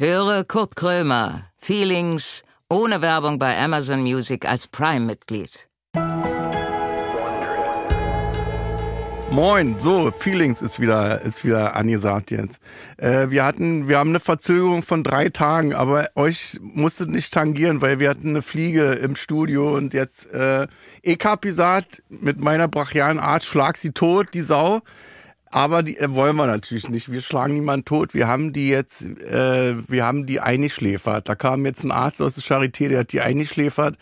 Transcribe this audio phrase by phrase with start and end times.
[0.00, 5.68] Höre Kurt Krömer, Feelings, ohne Werbung bei Amazon Music als Prime-Mitglied.
[9.32, 12.60] Moin, so, Feelings ist wieder, ist wieder angesagt jetzt.
[12.96, 17.82] Äh, wir hatten, wir haben eine Verzögerung von drei Tagen, aber euch musstet nicht tangieren,
[17.82, 20.68] weil wir hatten eine Fliege im Studio und jetzt, äh,
[21.02, 24.80] ich hab gesagt, mit meiner brachialen Art, schlag sie tot, die Sau.
[25.50, 27.10] Aber die äh, wollen wir natürlich nicht.
[27.10, 28.14] Wir schlagen niemanden tot.
[28.14, 31.28] Wir haben die jetzt, äh, wir haben die eingeschläfert.
[31.28, 33.96] Da kam jetzt ein Arzt aus der Charité, der hat die eingeschläfert.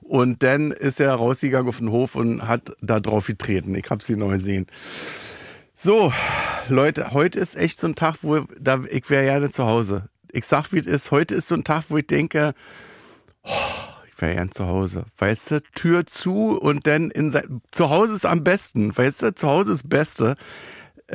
[0.00, 3.74] Und dann ist er rausgegangen auf den Hof und hat da drauf getreten.
[3.74, 4.66] Ich habe sie noch gesehen.
[5.74, 6.12] So,
[6.68, 10.08] Leute, heute ist echt so ein Tag, wo da, ich wäre gerne zu Hause.
[10.30, 11.10] Ich sag, wie es ist.
[11.10, 12.52] Heute ist so ein Tag, wo ich denke,
[13.42, 13.50] oh,
[14.06, 15.04] ich wäre gerne zu Hause.
[15.18, 18.96] Weißt du, Tür zu und dann in sein, zu Hause ist am besten.
[18.96, 20.36] Weißt du, zu Hause ist das Beste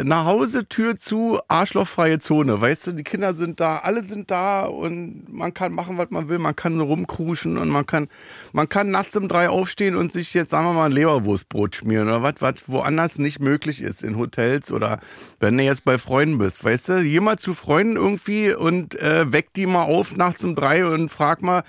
[0.04, 2.60] nach Hause, Tür zu, arschlochfreie Zone.
[2.60, 6.30] Weißt du, die Kinder sind da, alle sind da und man kann machen, was man
[6.30, 6.40] will.
[6.40, 8.08] Man kann so rumkruschen und man kann,
[8.54, 12.08] man kann nachts um drei aufstehen und sich jetzt, sagen wir mal, ein Leberwurstbrot schmieren
[12.08, 15.00] oder was, was woanders nicht möglich ist, in Hotels oder
[15.40, 16.64] wenn du jetzt bei Freunden bist.
[16.64, 20.56] Weißt du, geh mal zu Freunden irgendwie und äh, weck die mal auf nachts um
[20.56, 21.64] drei und frag mal,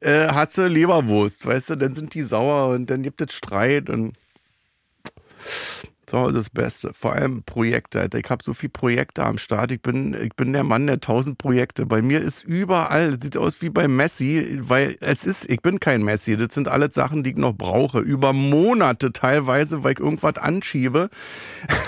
[0.00, 1.46] äh, hast du Leberwurst?
[1.46, 4.14] Weißt du, dann sind die sauer und dann gibt es Streit und
[6.12, 6.90] so, das Beste.
[6.92, 8.06] Vor allem Projekte.
[8.14, 9.72] Ich habe so viele Projekte am Start.
[9.72, 11.86] Ich bin, ich bin der Mann der tausend Projekte.
[11.86, 16.02] Bei mir ist überall, sieht aus wie bei Messi, weil es ist, ich bin kein
[16.02, 16.36] Messi.
[16.36, 18.00] Das sind alles Sachen, die ich noch brauche.
[18.00, 21.08] Über Monate teilweise, weil ich irgendwas anschiebe.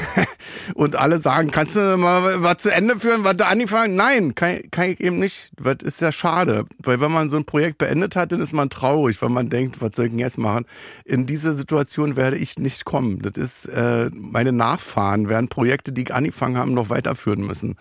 [0.74, 3.94] Und alle sagen, kannst du mal was zu Ende führen, was du angefangen?
[3.94, 5.50] Nein, kann, kann ich eben nicht.
[5.62, 6.64] Das ist ja schade.
[6.82, 9.82] Weil wenn man so ein Projekt beendet hat, dann ist man traurig, weil man denkt,
[9.82, 10.64] was soll ich denn jetzt machen?
[11.04, 13.20] In diese Situation werde ich nicht kommen.
[13.20, 17.76] Das ist, äh, meine Nachfahren werden Projekte, die ich angefangen habe, noch weiterführen müssen.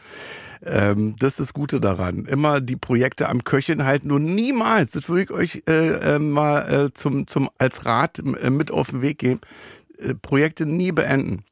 [0.66, 2.26] Ähm, das ist das Gute daran.
[2.26, 6.62] Immer die Projekte am Köcheln halten und niemals, das würde ich euch äh, äh, mal
[6.88, 9.42] äh, zum, zum, als Rat äh, mit auf den Weg geben,
[9.98, 11.44] äh, Projekte nie beenden.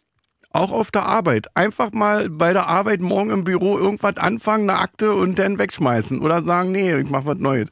[0.53, 1.56] Auch auf der Arbeit.
[1.56, 6.22] Einfach mal bei der Arbeit morgen im Büro irgendwas anfangen, eine Akte und dann wegschmeißen.
[6.22, 7.69] Oder sagen, nee, ich mach was Neues.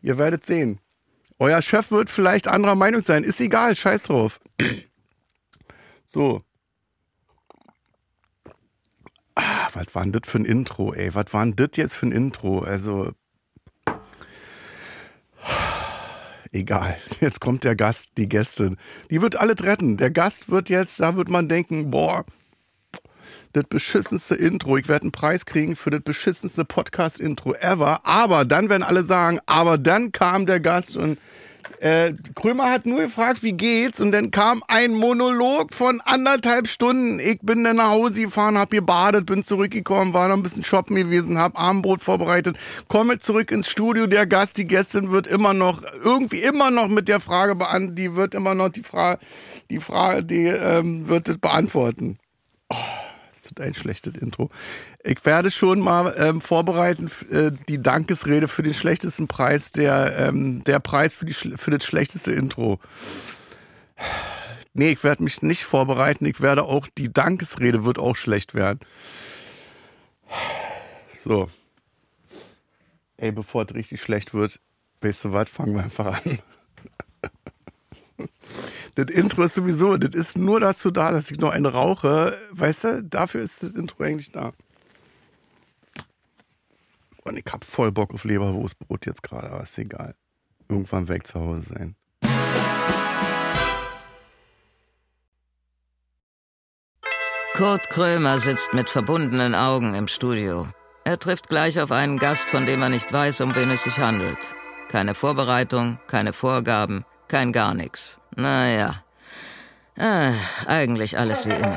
[0.00, 0.78] Ihr werdet sehen.
[1.40, 3.24] Euer Chef wird vielleicht anderer Meinung sein.
[3.24, 4.38] Ist egal, scheiß drauf.
[6.04, 6.42] So.
[9.34, 11.14] Ah, was war denn das für ein Intro, ey?
[11.14, 12.60] Was war denn das jetzt für ein Intro?
[12.60, 13.12] Also.
[16.52, 16.96] Egal.
[17.20, 18.76] Jetzt kommt der Gast, die Gästin.
[19.10, 19.96] Die wird alle retten.
[19.96, 22.24] Der Gast wird jetzt, da wird man denken, boah,
[23.52, 24.76] das beschissenste Intro.
[24.76, 28.04] Ich werde einen Preis kriegen für das beschissenste Podcast-Intro ever.
[28.04, 31.18] Aber dann werden alle sagen, aber dann kam der Gast und
[31.80, 34.00] äh, Krömer hat nur gefragt, wie geht's?
[34.00, 37.18] Und dann kam ein Monolog von anderthalb Stunden.
[37.20, 40.96] Ich bin dann nach Hause gefahren, hab gebadet, bin zurückgekommen, war noch ein bisschen shoppen
[40.96, 42.58] gewesen, hab Abendbrot vorbereitet,
[42.88, 44.06] komme zurück ins Studio.
[44.06, 48.14] Der Gast, die Gästin wird immer noch, irgendwie immer noch mit der Frage beantworten, die
[48.14, 49.18] wird immer noch die Frage,
[49.70, 52.18] die Frage, die ähm, wird es beantworten.
[52.68, 52.76] Oh
[53.50, 54.50] ist ein schlechtes Intro.
[55.02, 60.64] Ich werde schon mal ähm, vorbereiten, äh, die Dankesrede für den schlechtesten Preis, der, ähm,
[60.64, 62.78] der Preis für, die, für das schlechteste Intro.
[64.72, 66.24] Nee, ich werde mich nicht vorbereiten.
[66.26, 68.80] Ich werde auch, die Dankesrede wird auch schlecht werden.
[71.24, 71.50] So.
[73.16, 74.60] Ey, bevor es richtig schlecht wird,
[75.00, 76.38] weißt du was, fangen wir einfach an.
[78.94, 82.36] Das Intro ist sowieso, das ist nur dazu da, dass ich noch eine rauche.
[82.52, 84.52] Weißt du, dafür ist das Intro eigentlich da.
[87.22, 90.14] Und ich hab voll Bock auf Leberwurstbrot jetzt gerade, aber ist egal.
[90.68, 91.96] Irgendwann weg zu Hause sein.
[97.54, 100.66] Kurt Krömer sitzt mit verbundenen Augen im Studio.
[101.04, 103.98] Er trifft gleich auf einen Gast, von dem er nicht weiß, um wen es sich
[103.98, 104.38] handelt.
[104.88, 108.19] Keine Vorbereitung, keine Vorgaben, kein gar nichts.
[108.40, 108.94] Naja,
[109.98, 110.32] äh,
[110.66, 111.76] eigentlich alles wie immer.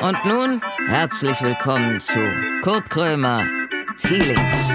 [0.00, 2.18] Und nun herzlich willkommen zu
[2.62, 3.44] Kurt Krömer
[3.98, 4.70] Feelings.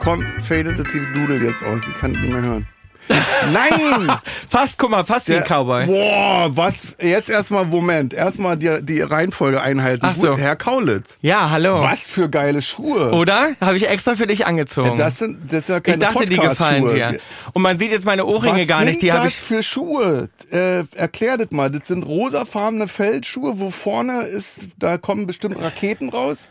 [0.00, 1.88] Komm, fadet die Dudel jetzt aus.
[1.88, 2.66] Ich kann nicht mehr hören.
[3.52, 4.18] Nein!
[4.48, 5.86] fast, guck mal, fast Der, wie ein Cowboy.
[5.86, 6.88] Boah, was?
[7.00, 8.12] Jetzt erstmal, Moment.
[8.12, 10.04] Erstmal die, die Reihenfolge einhalten.
[10.04, 10.36] Ach so.
[10.36, 11.18] Herr Kaulitz.
[11.20, 11.82] Ja, hallo.
[11.82, 13.12] Was für geile Schuhe.
[13.12, 13.50] Oder?
[13.60, 14.96] Habe ich extra für dich angezogen.
[14.96, 17.18] Das sind, das sind ja keine Ich dachte, die gefallen dir.
[17.54, 19.02] Und man sieht jetzt meine Ohrringe was gar nicht.
[19.02, 20.28] Die Was sind das für Schuhe?
[20.50, 21.70] Äh, erklär das mal.
[21.70, 26.48] Das sind rosafarbene Feldschuhe, wo vorne ist, da kommen bestimmt Raketen raus.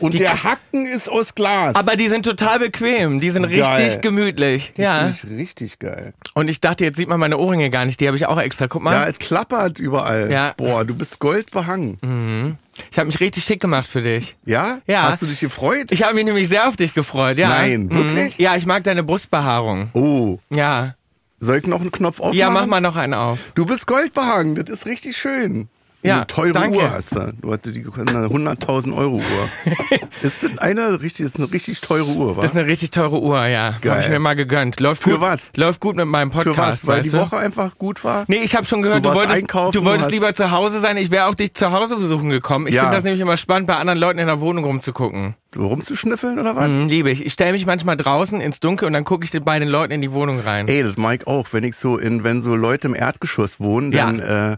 [0.00, 1.76] Und die, der Hacken ist aus Glas.
[1.76, 3.20] Aber die sind total bequem.
[3.20, 3.62] Die sind geil.
[3.62, 4.72] richtig gemütlich.
[4.76, 5.08] Die ja.
[5.08, 6.14] Ich richtig geil.
[6.34, 8.00] Und ich dachte, jetzt sieht man meine Ohrringe gar nicht.
[8.00, 8.66] Die habe ich auch extra.
[8.66, 8.94] Guck mal.
[8.94, 10.30] Ja, es klappert überall.
[10.30, 10.54] Ja.
[10.56, 11.96] Boah, du bist goldbehangen.
[12.02, 12.56] Mhm.
[12.90, 14.36] Ich habe mich richtig schick gemacht für dich.
[14.44, 14.78] Ja?
[14.86, 15.02] Ja.
[15.02, 15.90] Hast du dich gefreut?
[15.90, 17.48] Ich habe mich nämlich sehr auf dich gefreut, ja.
[17.48, 18.38] Nein, wirklich?
[18.38, 18.44] Mhm.
[18.44, 19.90] Ja, ich mag deine Brustbehaarung.
[19.92, 20.38] Oh.
[20.50, 20.94] Ja.
[21.40, 22.38] Soll ich noch einen Knopf aufmachen?
[22.38, 23.52] Ja, mach mal noch einen auf.
[23.54, 25.68] Du bist goldbehangen, das ist richtig schön.
[26.02, 26.78] Ja, eine teure danke.
[26.78, 27.32] Uhr hast du.
[27.42, 29.22] Du hattest die 100.000 Euro Uhr.
[30.22, 32.40] ist eine richtig, ist eine richtig teure Uhr, wa?
[32.40, 33.74] Das ist eine richtig teure Uhr, ja.
[33.82, 33.92] Geil.
[33.92, 34.80] Habe ich mir mal gegönnt.
[34.80, 35.50] Läuft Für gut, was?
[35.56, 36.56] Läuft gut mit meinem Podcast.
[36.56, 36.86] Für was?
[36.86, 37.18] Weil die du?
[37.18, 38.24] Woche einfach gut war?
[38.28, 40.96] Nee, ich habe schon gehört, Du du, wolltest, du wolltest lieber zu Hause sein.
[40.96, 42.66] Ich wäre auch dich zu Hause besuchen gekommen.
[42.66, 42.82] Ich Ja.
[42.82, 45.34] finde das nämlich immer spannend, bei anderen Leuten in der Wohnung rumzugucken.
[45.54, 46.66] So rumzuschnüffeln oder was?
[46.68, 47.26] Mhm, liebe ich.
[47.26, 50.00] Ich stelle mich manchmal draußen ins Dunkel und dann gucke ich bei den Leuten in
[50.00, 50.66] die Wohnung rein.
[50.68, 53.92] Ey, das mag ich auch, wenn ich so in, wenn so Leute im Erdgeschoss wohnen,
[53.92, 54.06] Ja.
[54.06, 54.56] dann, äh,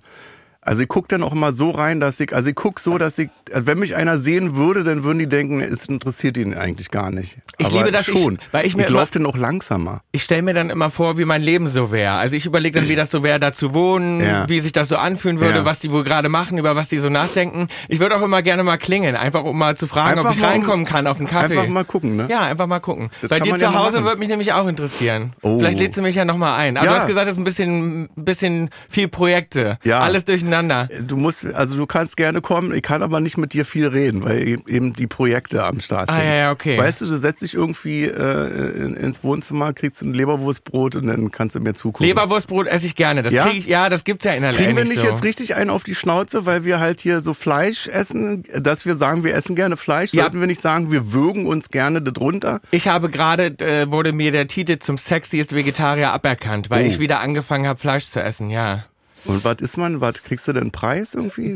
[0.65, 3.19] also ich guck dann auch immer so rein, dass ich, also ich guck so, dass
[3.19, 7.11] ich, wenn mich einer sehen würde, dann würden die denken, es interessiert ihn eigentlich gar
[7.11, 7.39] nicht.
[7.59, 8.39] Ich Aber liebe das, ich- schon.
[8.53, 10.03] weil ich mir ich laufe dann auch langsamer.
[10.13, 12.15] Ich stelle mir dann immer vor, wie mein Leben so wäre.
[12.15, 14.49] Also ich überlege dann, wie das so wäre, da zu wohnen, Ja.
[14.49, 15.65] wie sich das so anfühlen würde, Ja.
[15.65, 17.67] was die wohl gerade machen, über was die so nachdenken.
[17.89, 20.43] Ich würde auch immer gerne mal klingeln, einfach um mal zu fragen, Einfach ob ich
[20.45, 21.59] reinkommen kann auf einen Kaffee.
[21.59, 22.29] Einfach mal gucken, ne?
[22.31, 23.11] Ja, einfach mal gucken.
[23.21, 24.05] Das Bei dir ja zu Hause machen.
[24.05, 25.33] würde mich nämlich auch interessieren.
[25.43, 25.59] Oh.
[25.59, 26.77] Vielleicht lädst du mich ja nochmal ein.
[26.77, 26.93] Aber Ja.
[26.93, 29.79] du hast gesagt, es ist ein bisschen, ein bisschen viel Projekte.
[29.85, 30.01] Ja.
[30.01, 30.89] Alles durcheinander.
[31.07, 34.23] Du musst, also du kannst gerne kommen, ich kann aber nicht mit dir viel reden,
[34.25, 36.25] weil e- eben die Projekte am Start Ah, sind.
[36.25, 36.79] ja, ja, okay.
[36.79, 41.31] Weißt du, du setzt dich irgendwie äh, in, ins Wohnzimmer, kriegst ein Leberwurstbrot und dann
[41.31, 42.07] kannst du mir zugucken.
[42.07, 43.23] Leberwurstbrot esse ich gerne.
[43.23, 43.45] Das Ja?
[43.45, 45.07] kriege ich, ja, das gibt's ja in der Kriegen wir nicht so.
[45.07, 48.95] jetzt richtig einen auf die Schnauze, weil wir halt hier so Fleisch essen, dass wir
[48.95, 50.13] sagen, wir essen gerne Fleisch?
[50.13, 50.23] Ja.
[50.25, 52.61] Sollten wir nicht sagen, wir würgen uns gerne darunter?
[52.71, 56.87] Ich habe gerade, äh, wurde mir der Titel zum Sexiest Vegetarier aberkannt, weil Oh.
[56.87, 58.85] ich wieder angefangen habe, Fleisch zu essen, ja.
[59.25, 60.01] Und was ist man?
[60.01, 61.53] Was kriegst du denn einen Preis irgendwie?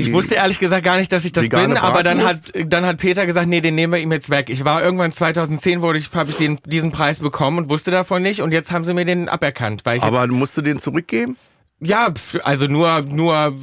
[0.00, 2.98] Ich wusste ehrlich gesagt gar nicht, dass ich das bin, aber dann hat, dann hat
[2.98, 4.50] Peter gesagt, nee, den nehmen wir ihm jetzt weg.
[4.50, 8.22] Ich war irgendwann 2010, wurde ich, habe ich den, diesen Preis bekommen und wusste davon
[8.22, 11.36] nicht und jetzt haben sie mir den aberkannt, weil ich Aber musst du den zurückgeben?
[11.80, 12.08] Ja,
[12.42, 13.54] also nur, nur,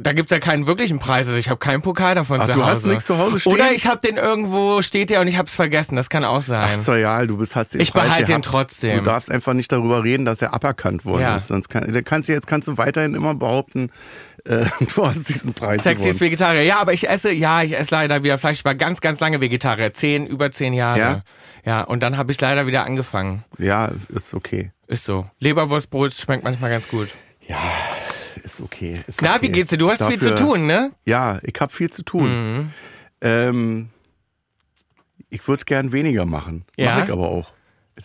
[0.00, 2.60] da gibt's ja keinen wirklichen Preis, also ich habe keinen Pokal davon Ach, zu du
[2.62, 2.70] Hause.
[2.70, 3.52] hast nichts zu Hause stehen?
[3.54, 6.42] Oder ich habe den irgendwo, steht der und ich habe es vergessen, das kann auch
[6.42, 6.68] sein.
[6.70, 8.98] Ach so, ja, du bist, hast den Ich Preis behalte den trotzdem.
[8.98, 11.36] Du darfst einfach nicht darüber reden, dass er aberkannt worden Ja.
[11.36, 11.48] ist.
[11.48, 13.90] Sonst kann, kannst du jetzt kannst du weiterhin immer behaupten,
[14.44, 16.32] äh, du hast diesen Preis Sexiest gewonnen.
[16.32, 16.62] Vegetarier.
[16.64, 18.58] Ja, aber ich esse, ja, ich esse leider wieder Fleisch.
[18.58, 19.94] Ich war ganz, ganz lange Vegetarier.
[19.94, 20.98] Zehn, über zehn Jahre.
[20.98, 21.22] Ja?
[21.64, 23.44] Ja, und dann habe ich leider wieder angefangen.
[23.58, 24.70] Ja, ist okay.
[24.86, 25.26] Ist so.
[25.40, 27.08] Leberwurstbrot schmeckt manchmal ganz gut.
[27.48, 27.58] Ja,
[28.44, 29.00] ist okay.
[29.06, 29.42] Ist Na, okay.
[29.42, 29.78] wie geht's dir?
[29.78, 30.92] Du hast viel zu Dafür- tun, ne?
[31.06, 32.30] Ja, ich habe viel zu tun.
[32.58, 32.72] Mhm.
[33.20, 33.88] Ähm,
[35.30, 36.64] ich würde gern weniger machen.
[36.76, 36.96] Ja?
[36.96, 37.52] Mach ich aber auch.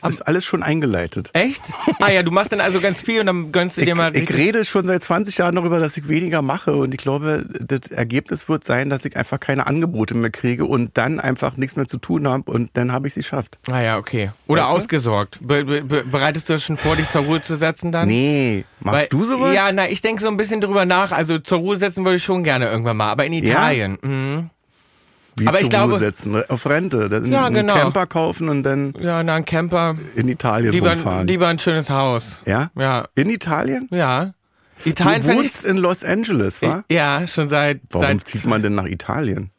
[0.02, 1.30] Es ist alles schon eingeleitet.
[1.34, 1.62] Echt?
[2.00, 4.16] Ah ja, du machst dann also ganz viel und dann gönnst du Ich, dir mal
[4.16, 7.92] ich rede schon seit 20 Jahren darüber, dass ich weniger mache und ich glaube, das
[7.92, 11.88] Ergebnis wird sein, dass ich einfach keine Angebote mehr kriege und dann einfach nichts mehr
[11.88, 13.60] zu tun habe und dann habe ich sie geschafft.
[13.70, 14.32] Ah ja, okay.
[14.48, 15.40] Oder Weißt ausgesorgt.
[15.42, 18.08] Be be be bereitest du das schon vor, dich zur Ruhe zu setzen dann?
[18.08, 19.54] Nee, machst Weil- du sowas?
[19.54, 21.12] Ja, na, ich denke so ein bisschen drüber nach.
[21.12, 23.98] Also zur Ruhe setzen würde ich schon gerne irgendwann mal, aber in Italien.
[24.02, 24.50] Mhm.
[25.38, 27.74] Wie aber ich glaube- setzen, auf Rente, dann Ja, einen genau.
[27.76, 29.96] Camper kaufen und dann Ja, na, ein Camper.
[30.16, 31.28] in Italien Lieber, rumfahren.
[31.28, 32.34] lieber ein schönes Haus.
[32.46, 32.70] ja?
[32.78, 33.88] Ja, In Italien?
[33.92, 34.34] ja.
[34.86, 36.84] Italien du wohnst in Los Angeles, wa?
[36.88, 37.82] ich, Ja, schon seit.
[37.90, 39.52] Warum seit, zieht man denn nach Italien?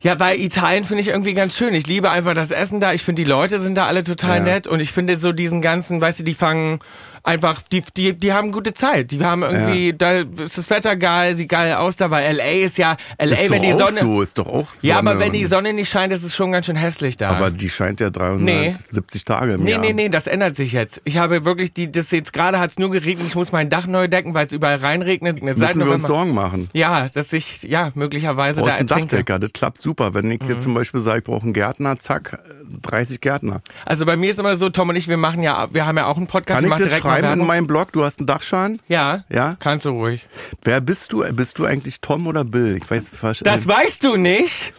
[0.00, 1.72] Ja, weil Italien finde ich irgendwie ganz schön.
[1.74, 2.92] Ich liebe einfach das Essen da.
[2.92, 4.44] Ich finde, die Leute sind da alle total Ja.
[4.44, 4.66] nett.
[4.66, 6.80] Und ich finde so diesen ganzen, weißt du, die fangen
[7.24, 9.10] einfach, die, die, die haben gute Zeit.
[9.10, 12.78] Die haben irgendwie, da ist das Wetter geil, sieht geil aus da, weil LA ist
[12.78, 14.00] ja, LA, ist wenn doch die auch Sonne.
[14.00, 14.88] so, ist doch auch Sonne.
[14.92, 17.30] ja, aber wenn die Sonne nicht scheint, ist es schon ganz schön hässlich da.
[17.30, 19.80] Aber die scheint ja 370 Tage im Nee, Jahr.
[19.80, 21.00] nee, nee, das ändert sich jetzt.
[21.04, 23.26] Ich habe wirklich die, das jetzt gerade hat's nur geregnet.
[23.26, 25.38] Ich muss mein Dach neu decken, weil es überall reinregnet.
[25.56, 26.68] Seit Müssen wir uns Sorgen machen.
[26.72, 29.08] Ja, dass ich, ja, möglicherweise da brauchst einen ertrinke.
[29.16, 30.14] Dachdecker, das klappt super.
[30.14, 30.48] Wenn ich Mhm.
[30.50, 32.38] jetzt zum Beispiel sage, ich brauche einen Gärtner, zack,
[32.82, 33.62] 30 Gärtner.
[33.86, 36.06] Also bei mir ist immer so, Tom und ich, wir machen ja, wir haben ja
[36.06, 36.56] auch einen Podcast.
[36.56, 37.46] Kann ich machen das direkt schreiben in Werbung.
[37.46, 37.92] meinem Blog?
[37.92, 38.80] Du hast einen Dachschaden?
[38.88, 39.56] Ja, Ja?
[39.58, 40.26] kannst du ruhig.
[40.62, 41.24] Wer bist du?
[41.34, 42.76] Bist du eigentlich Tom oder Bill?
[42.76, 43.10] Ich weiß.
[43.42, 44.72] Das weißt du nicht?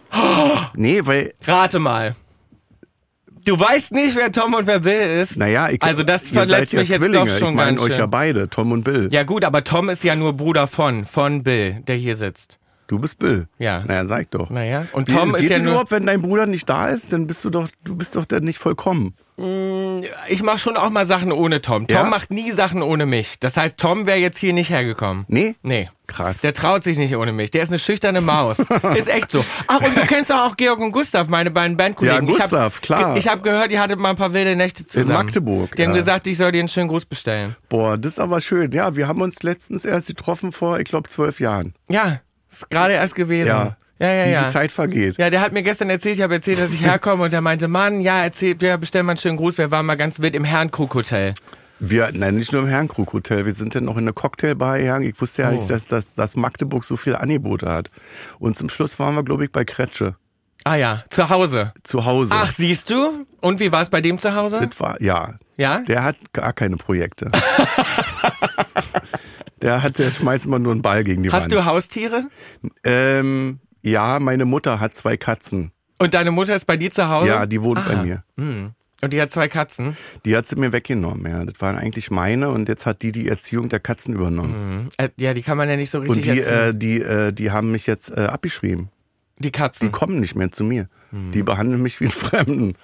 [0.75, 2.15] nee, weil, Rate mal.
[3.45, 5.37] Du weißt nicht, wer Tom und wer Bill ist?
[5.37, 7.25] naja, ich, Also das verletzt seid ja mich jetzt Zwillinge.
[7.31, 9.07] doch schon ich meine ganz euch ja beide, Tom und Bill.
[9.11, 12.57] Ja gut, aber Tom ist ja nur Bruder von, von Bill, der hier sitzt.
[12.87, 13.47] Du bist Bill.
[13.57, 13.83] Ja.
[13.85, 14.49] Naja, sag doch.
[14.49, 15.71] Naja, und Wie, Tom geht ist ja das nur...
[15.71, 18.43] überhaupt, wenn dein Bruder nicht da ist, dann bist du doch, du bist doch dann
[18.43, 19.15] nicht vollkommen.
[20.29, 21.87] Ich mache schon auch mal Sachen ohne Tom.
[21.87, 22.03] Tom Ja?
[22.05, 23.37] macht nie Sachen ohne mich.
[23.39, 25.25] Das heißt, Tom wäre jetzt hier nicht hergekommen.
[25.27, 25.55] Nee?
[25.61, 25.89] Nee.
[26.07, 26.39] Krass.
[26.39, 27.51] Der traut sich nicht ohne mich.
[27.51, 28.59] Der ist eine schüchterne Maus.
[28.95, 29.43] ist echt so.
[29.67, 32.27] Ach, und du kennst doch auch Georg und Gustav, meine beiden Bandkollegen.
[32.27, 33.17] Ja, ich hab, Gustav, klar.
[33.17, 35.25] Ich habe gehört, ihr hattet mal ein paar wilde Nächte zusammen.
[35.25, 35.97] Magdeburg, Die haben ja.
[35.97, 37.57] gesagt, ich soll dir einen schönen Gruß bestellen.
[37.67, 38.71] Boah, das ist aber schön.
[38.71, 41.73] Ja, wir haben uns letztens erst getroffen vor, ich glaube, zwölf Jahren.
[41.89, 42.21] Ja,
[42.61, 43.47] ist gerade erst gewesen.
[43.47, 43.77] Ja.
[43.97, 44.43] Ja, ja, wie ja.
[44.43, 45.17] die Zeit vergeht.
[45.17, 47.69] Ja, der hat mir gestern erzählt, ich habe erzählt, dass ich herkomme und der meinte,
[47.69, 50.43] Mann, ja, erzähl, ja, bestell mal einen schönen Gruß, wir waren mal ganz wild im
[50.43, 51.33] Herrenkrug-Hotel.
[51.79, 55.07] Wir, nein, nicht nur im Herrenkrug Hotel, wir sind dann noch in eine Cocktailbar gegangen.
[55.09, 55.53] Ich wusste ja Oh.
[55.53, 57.89] nicht, dass, dass, dass Magdeburg so viele Angebote hat.
[58.39, 60.15] Und zum Schluss waren wir, glaube ich, bei Kretsche.
[60.63, 61.73] Ah ja, zu Hause.
[61.83, 62.33] Zu Hause.
[62.33, 63.25] Ach, siehst du?
[63.39, 64.67] Und wie war es bei dem zu Hause?
[64.67, 65.35] Das war, ja.
[65.57, 65.79] Ja?
[65.81, 67.29] Der hat gar keine Projekte.
[69.61, 71.53] der hat, der schmeißt immer nur einen Ball gegen die Hast Wand.
[71.53, 72.23] du Haustiere?
[72.83, 75.71] Ähm, ja, meine Mutter hat zwei Katzen.
[75.99, 77.29] Und deine Mutter ist bei dir zu Hause?
[77.29, 78.03] Ja, die wohnt bei Ah.
[78.03, 78.23] mir.
[78.37, 78.71] Hm.
[79.01, 79.95] Und die hat zwei Katzen.
[80.25, 81.43] Die hat sie mir weggenommen, ja.
[81.45, 84.89] Das waren eigentlich meine und jetzt hat die die Erziehung der Katzen übernommen.
[84.97, 86.69] Äh, ja, die kann man ja nicht so richtig Und die, erziehen.
[86.69, 88.89] äh, die, äh, die haben mich jetzt äh, abgeschrieben.
[89.37, 89.91] die Die Katzen.
[89.91, 90.87] kommen nicht mehr zu mir.
[91.11, 91.31] Hm.
[91.33, 92.75] Die behandeln mich wie einen Fremden.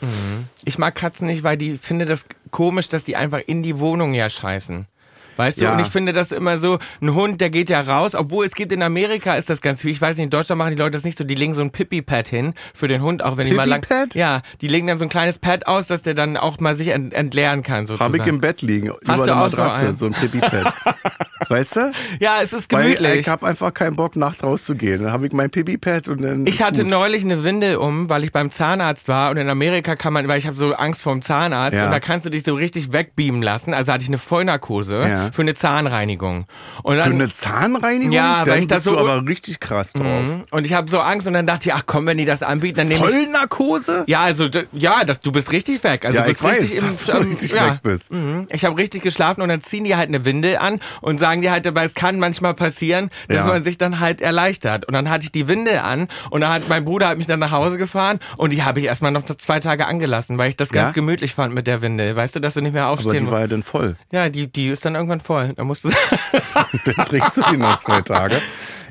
[0.66, 4.14] Ich mag Katzen nicht, weil die finde das komisch, dass die einfach in die Wohnung
[4.14, 4.86] ja scheißen.
[5.42, 5.74] Weißt du, Ja.
[5.74, 8.72] und ich finde das immer so, ein Hund, der geht ja raus, obwohl es gibt
[8.72, 9.90] in Amerika ist das ganz viel.
[9.90, 11.72] Ich weiß nicht, in Deutschland machen die Leute das nicht so, die legen so ein
[11.72, 13.82] Pipi-Pad hin für den Hund, auch wenn die mal lang.
[13.82, 14.14] Pipi-Pad?
[14.14, 16.90] Ja, die legen dann so ein kleines Pad aus, dass der dann auch mal sich
[16.90, 18.14] ent entleeren kann, sozusagen.
[18.14, 19.96] Habe ich im Bett liegen, Hast über der so Matratze, einen?
[19.96, 20.74] so ein Pipi-Pad.
[21.52, 21.92] weißt du?
[22.20, 23.20] ja, es ist Weil gemütlich.
[23.22, 25.04] ich habe einfach keinen Bock, nachts rauszugehen.
[25.04, 26.46] Dann habe ich mein Pipi-Pad und dann.
[26.48, 26.92] Ich hatte gut.
[26.92, 30.38] neulich eine Windel um, weil ich beim Zahnarzt war und in Amerika kann man, weil
[30.40, 31.86] ich habe so Angst vorm Zahnarzt Ja.
[31.86, 33.74] und da kannst du dich so richtig wegbeamen lassen.
[33.74, 35.32] Also hatte ich eine Vollnarkose Ja.
[35.32, 36.46] für eine Zahnreinigung.
[36.84, 38.12] Und Für dann, eine Zahnreinigung?
[38.14, 40.06] Ja, weil dann ich das bist so aber richtig krass drauf.
[40.06, 40.44] Mhm.
[40.52, 42.78] und ich habe so Angst und dann dachte ich, ach komm, wenn die das anbieten,
[42.78, 44.04] dann nehme ich Vollnarkose?
[44.08, 46.06] ja, also ja, das, du bist richtig weg.
[46.06, 47.66] Also Ja, du bist ich weiß, richtig im dass du ähm, richtig ja.
[47.74, 48.12] weg bist.
[48.12, 48.48] Mhm.
[48.50, 51.52] Ich habe richtig geschlafen und dann ziehen die halt eine Windel an und sagen dir
[51.52, 53.46] halt, dabei es kann manchmal passieren, dass Ja.
[53.48, 54.86] man sich dann halt erleichtert.
[54.86, 57.40] Und dann hatte ich die Windel an und dann hat mein Bruder hat mich dann
[57.40, 60.70] nach Hause gefahren und die habe ich erstmal noch zwei Tage angelassen, weil ich das
[60.70, 60.94] ganz Ja?
[60.94, 62.16] gemütlich fand mit der Windel.
[62.16, 63.32] Weißt du, dass du nicht mehr Aber aufstehen die musst.
[63.32, 63.96] war ja dann voll.
[64.12, 65.54] Ja, die, die ist dann irgendwann voll.
[65.56, 65.90] Da musst du
[66.86, 68.42] Dann trägst du die noch zwei Tage.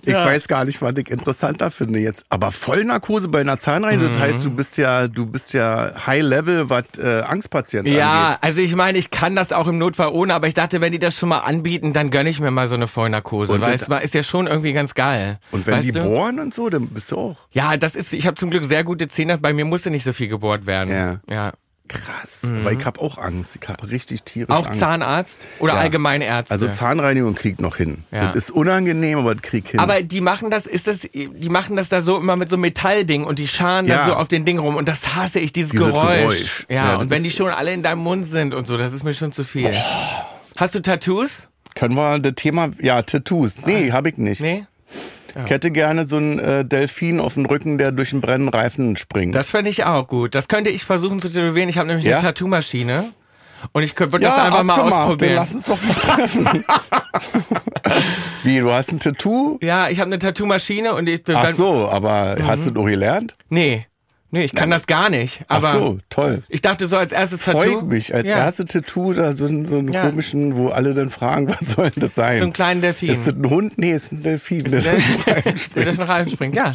[0.06, 0.24] Ich Ja.
[0.24, 2.24] weiß gar nicht, was ich interessanter finde jetzt.
[2.30, 4.12] Aber Vollnarkose bei einer Zahnreinigung, Mhm.
[4.14, 8.38] das heißt, du bist ja, du bist ja High Level, was äh, Angstpatienten Ja, angeht.
[8.40, 10.98] also ich meine, ich kann das auch im Notfall ohne, aber ich dachte, wenn die
[10.98, 13.52] das schon mal anbieten, dann gönne ich mir mal so eine Vollnarkose.
[13.52, 15.38] Und Weißt du, ist ja schon irgendwie ganz geil.
[15.52, 16.00] Und wenn weißt die du?
[16.00, 18.84] bohren und so, dann bist du auch Ja, das ist, ich habe zum Glück sehr
[18.84, 20.90] gute Zähne, bei mir musste nicht so viel gebohrt werden.
[20.90, 21.20] Ja.
[21.34, 21.52] ja.
[21.88, 22.38] krass.
[22.42, 23.58] Weil ich habe auch Angst.
[23.60, 24.54] Ich habe richtig tierisch Mhm.
[24.54, 24.78] Auch Angst.
[24.78, 25.80] Zahnarzt oder Ja.
[25.80, 26.52] Allgemeinärzte.
[26.54, 28.04] Also Zahnreinigung kriegt noch hin.
[28.12, 28.26] Ja.
[28.28, 29.80] Das ist unangenehm, aber das kriegt hin.
[29.80, 32.60] aber die machen das, ist das, die machen das da so immer mit so einem
[32.62, 33.96] Metallding und die scharen Ja.
[33.98, 36.16] dann so auf den Ding rum und das hasse ich, dieses, Dieses Geräusch.
[36.18, 36.66] Geräusch.
[36.68, 39.02] Ja, Ja, und wenn die schon alle in deinem Mund sind und so, das ist
[39.02, 39.74] mir schon zu viel.
[40.56, 41.48] Hast du Tattoos?
[41.74, 43.64] Können wir das Thema, ja, Tattoos.
[43.64, 44.40] Nee, habe ich nicht.
[44.40, 44.64] Nee?
[45.44, 48.96] Ich hätte gerne so einen äh, Delfin auf dem Rücken, der durch einen brennenden Reifen
[48.96, 49.34] springt.
[49.34, 50.34] Das fände ich auch gut.
[50.34, 51.68] Das könnte ich versuchen zu tätowieren.
[51.68, 52.18] Ich habe nämlich Ja?
[52.18, 53.12] eine Tattoo-Maschine.
[53.72, 55.34] Und ich könnte würd ja, das einfach mal ausprobieren.
[55.36, 56.64] Lass uns doch mal treffen.
[58.42, 59.58] Wie, du hast ein Tattoo?
[59.62, 62.76] Ja, ich habe eine Tattoo-Maschine und ich Ach dann- so, aber hast du Mhm.
[62.76, 63.36] noch gelernt?
[63.50, 63.86] Nee.
[64.32, 65.40] Nee, ich kann das gar nicht.
[65.48, 66.42] Aber Ach so, toll.
[66.48, 67.60] ich dachte so als erstes Tattoo.
[67.60, 68.14] Freut mich.
[68.14, 68.36] Als ja.
[68.38, 70.02] erste Tattoo da so, einen- so einen Ja.
[70.06, 72.38] komischen, wo alle dann fragen, was soll denn das sein?
[72.38, 73.08] So einen kleinen Delfin.
[73.10, 73.76] Ist das ein Hund?
[73.78, 74.62] Nee, ist ein Delfin.
[74.64, 76.72] der Der, durch den Reifen der durch den Reifen springt, ja.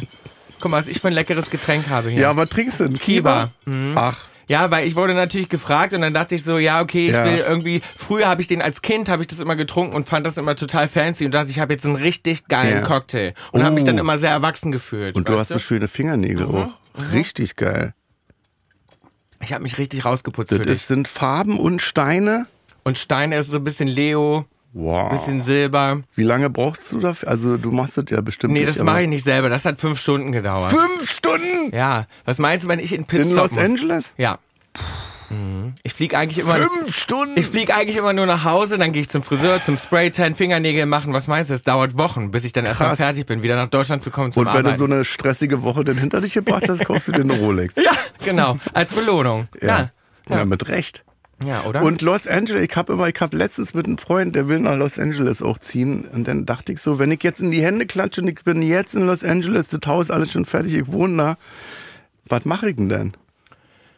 [0.60, 2.20] Guck mal, was ich für ein leckeres Getränk habe hier.
[2.22, 2.98] Ja, was trinkst du denn?
[2.98, 3.50] Kiba.
[3.94, 7.14] Ach, Ja, weil ich wurde natürlich gefragt und dann dachte ich so, ja, okay, ich
[7.16, 7.24] Ja.
[7.24, 10.24] will irgendwie, früher habe ich den als Kind, habe ich das immer getrunken und fand
[10.24, 12.80] das immer total fancy und dachte, ich habe jetzt einen richtig geilen Ja.
[12.82, 13.32] Cocktail.
[13.52, 13.86] Und habe mich Oh.
[13.86, 15.16] dann immer sehr erwachsen gefühlt.
[15.16, 16.68] und du hast so schöne Fingernägel auch.
[17.12, 17.94] Richtig geil.
[19.42, 20.82] Ich habe mich richtig rausgeputzt Das für dich.
[20.82, 22.46] sind Farben und Steine.
[22.84, 25.10] Und Stein ist so ein bisschen Leo, Wow.
[25.10, 26.02] bisschen Silber.
[26.14, 27.28] Wie lange brauchst du dafür?
[27.28, 28.70] Also du machst das ja bestimmt Nee, nicht.
[28.70, 29.48] das aber- mache ich nicht selber.
[29.50, 30.70] Das hat fünf Stunden gedauert.
[30.72, 32.06] Fünf Stunden Ja.
[32.24, 33.60] Was meinst du, wenn ich in in Pitstop Los muss?
[33.60, 34.14] Angeles?
[34.16, 34.38] Ja.
[34.76, 34.80] Mhm.
[35.82, 36.54] Ich fliege eigentlich immer.
[36.54, 37.36] Fünf Stunden?
[37.36, 40.86] Ich fliege eigentlich immer nur nach Hause, dann gehe ich zum Friseur, zum Spraytan, Fingernägel
[40.86, 41.12] machen.
[41.12, 41.54] Was meinst du?
[41.54, 44.42] Es dauert Wochen, bis ich dann erstmal fertig bin, wieder nach Deutschland zu kommen zum
[44.42, 44.70] Und wenn Arbeiten.
[44.70, 47.74] du so eine stressige Woche dann hinter dich gebracht hast, kaufst du dir eine Rolex.
[47.76, 47.92] ja,
[48.24, 48.58] genau.
[48.72, 49.48] Als Belohnung.
[49.60, 49.90] Ja.
[50.28, 51.04] Ja, mit Recht.
[51.44, 51.82] Ja, oder?
[51.82, 54.76] Und Los Angeles, ich habe immer, ich habe letztens mit einem Freund, der will nach
[54.76, 56.06] Los Angeles auch ziehen.
[56.06, 58.62] Und dann dachte ich so, wenn ich jetzt in die Hände klatsche und ich bin
[58.62, 61.36] jetzt in Los Angeles, das Haus alles schon fertig, ich wohne da,
[62.24, 63.12] was mache ich denn denn?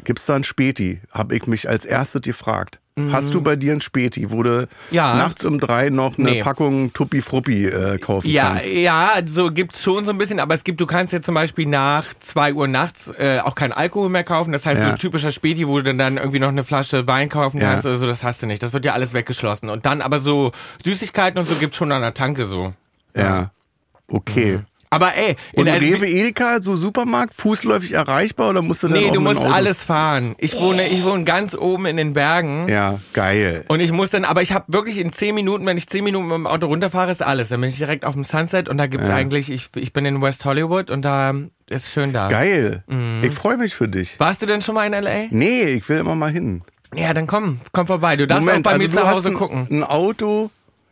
[0.05, 1.01] Gibt's da ein Späti?
[1.11, 2.81] Habe ich mich als erstes gefragt.
[3.13, 4.67] Hast du bei dir ein Späti, wo du Mhm.
[4.91, 5.15] Ja.
[5.15, 6.43] nachts um drei noch eine Nee.
[6.43, 8.67] Packung Tuppi Fruppi äh, kaufen ja, kannst?
[8.73, 11.67] ja, so gibt's schon so ein bisschen, aber es gibt, du kannst ja zum Beispiel
[11.67, 14.51] nach zwei Uhr nachts äh, auch keinen Alkohol mehr kaufen.
[14.51, 14.95] Das heißt, so Ja.
[14.95, 17.71] ein typischer Späti, wo du dann irgendwie noch eine Flasche Wein kaufen Ja.
[17.71, 18.65] kannst oder so, das hast du nicht.
[18.65, 19.71] Das wird ja alles weggeschlossen.
[19.71, 20.51] Und dann aber so
[20.85, 22.75] Süßigkeiten und so gibt's schon an der Tanke so.
[23.17, 23.53] Ja.
[24.09, 24.61] Okay.
[24.91, 29.11] Aber ey, in Und Rewe, Edeka, so Supermarkt, fußläufig erreichbar oder musst du dann Nee,
[29.11, 30.35] du musst alles fahren.
[30.39, 32.69] Ich wohne, ich wohne ganz oben in den Bergen.
[32.69, 33.65] Ja, geil.
[33.69, 36.29] Und ich muss dann, aber ich habe wirklich in 10 Minuten, wenn ich 10 Minuten
[36.29, 37.51] mit dem Auto runterfahre, ist alles.
[37.51, 40.23] Dann bin ich direkt auf dem Sunset und da gibt's eigentlich, ich, ich bin in
[40.23, 41.35] West Hollywood und da
[41.69, 42.29] ist schön da.
[42.29, 42.83] Geil.
[42.87, 43.23] Mhm.
[43.23, 44.19] Ich freue mich für dich.
[44.19, 45.27] Warst du denn schon mal in L.A.?
[45.31, 46.63] Nee, ich will immer mal hin.
[46.95, 48.17] Ja, dann komm, komm vorbei.
[48.17, 49.67] Du darfst Moment, auch bei also mir zu Hause ein, gucken.
[49.71, 50.51] ein Auto.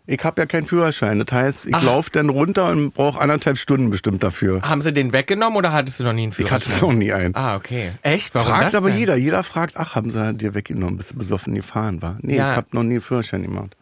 [0.08, 1.18] Ich habe ja keinen Führerschein.
[1.25, 4.62] Das heißt, ich laufe dann runter und brauche anderthalb Stunden bestimmt dafür.
[4.62, 6.60] Haben sie den weggenommen oder hattest du noch nie einen Ich Führerschein?
[6.75, 7.34] hatte noch nie einen.
[7.34, 7.90] Ah, okay.
[8.02, 8.34] Echt?
[8.34, 8.98] Warum Fragt aber denn?
[8.98, 9.16] jeder.
[9.16, 12.16] Jeder fragt, ach, haben sie dir weggenommen, bist du besoffen gefahren war?
[12.20, 12.52] Nee, Ja.
[12.52, 13.76] ich habe noch nie einen Führerschein gemacht.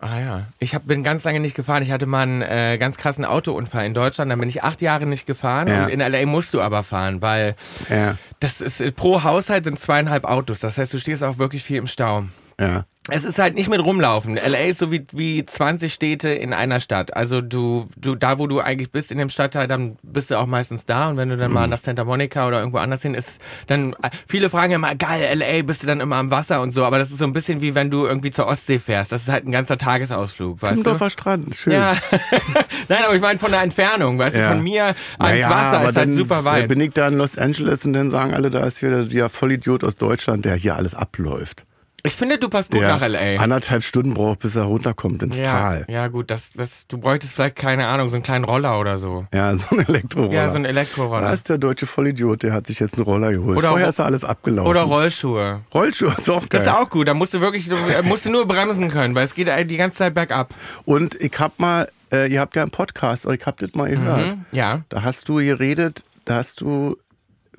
[0.00, 0.46] Ah ja.
[0.58, 1.82] Ich hab, bin ganz lange nicht gefahren.
[1.82, 4.30] Ich hatte mal einen äh, ganz krassen Autounfall in Deutschland.
[4.30, 5.68] Dann bin ich acht Jahre nicht gefahren.
[5.68, 5.84] Ja.
[5.84, 6.24] Und in L.A.
[6.26, 7.54] musst du aber fahren, weil
[7.88, 10.60] Ja, das ist pro Haushalt sind zweieinhalb Autos.
[10.60, 12.24] Das heißt, du stehst auch wirklich viel im Stau.
[12.60, 12.84] ja.
[13.08, 14.36] Es ist halt nicht mit rumlaufen.
[14.36, 17.16] LA ist so wie, wie 20 Städte in einer Stadt.
[17.16, 20.46] Also du, du, da wo du eigentlich bist in dem Stadtteil, dann bist du auch
[20.46, 21.08] meistens da.
[21.10, 21.54] Und wenn du dann Mhm.
[21.54, 23.96] mal nach Santa Monica oder irgendwo anders hin ist, dann,
[24.28, 26.84] viele fragen immer, geil, LA, bist du dann immer am Wasser und so.
[26.84, 29.10] Aber das ist so ein bisschen wie wenn du irgendwie zur Ostsee fährst.
[29.10, 30.76] Das ist halt ein ganzer Tagesausflug, weißt du?
[30.76, 31.72] Timmendorfer Strand, schön.
[31.72, 31.96] Ja.
[32.88, 34.48] Nein, aber ich meine von der Entfernung, weißt du, Ja.
[34.48, 36.68] von mir ans Naja, Wasser aber ist halt super weit.
[36.68, 39.82] bin ich da in Los Angeles und dann sagen alle, da ist wieder der Vollidiot
[39.82, 41.64] aus Deutschland, der hier alles abläuft.
[42.04, 43.36] Ich finde, du passt gut Der nach LA.
[43.40, 45.84] anderthalb Stunden braucht, bis er runterkommt ins Ja, Tal.
[45.88, 49.24] ja, gut, das, das, du bräuchtest vielleicht, keine Ahnung, so einen kleinen Roller oder so.
[49.32, 50.32] Ja, so ein Elektroroller.
[50.32, 51.20] Ja, so ein Elektroroller.
[51.28, 53.56] Da ist der deutsche Vollidiot, der hat sich jetzt einen Roller geholt.
[53.56, 54.68] Oder Vorher ist er alles abgelaufen.
[54.68, 55.60] Oder Rollschuhe.
[55.72, 56.48] Rollschuhe ist auch geil.
[56.50, 57.06] Das ist auch gut.
[57.06, 59.64] Da musst du wirklich, du äh, musst du nur bremsen können, weil es geht äh,
[59.64, 60.52] die ganze Zeit bergab.
[60.84, 64.32] Und ich hab mal, äh, ihr habt ja einen Podcast, ich hab das mal gehört.
[64.32, 64.44] Hm?
[64.50, 64.80] Ja.
[64.88, 66.96] Da hast du geredet, da hast du,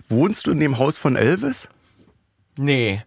[0.09, 1.69] wohnst du in dem Haus von Elvis?
[2.57, 3.01] Nee.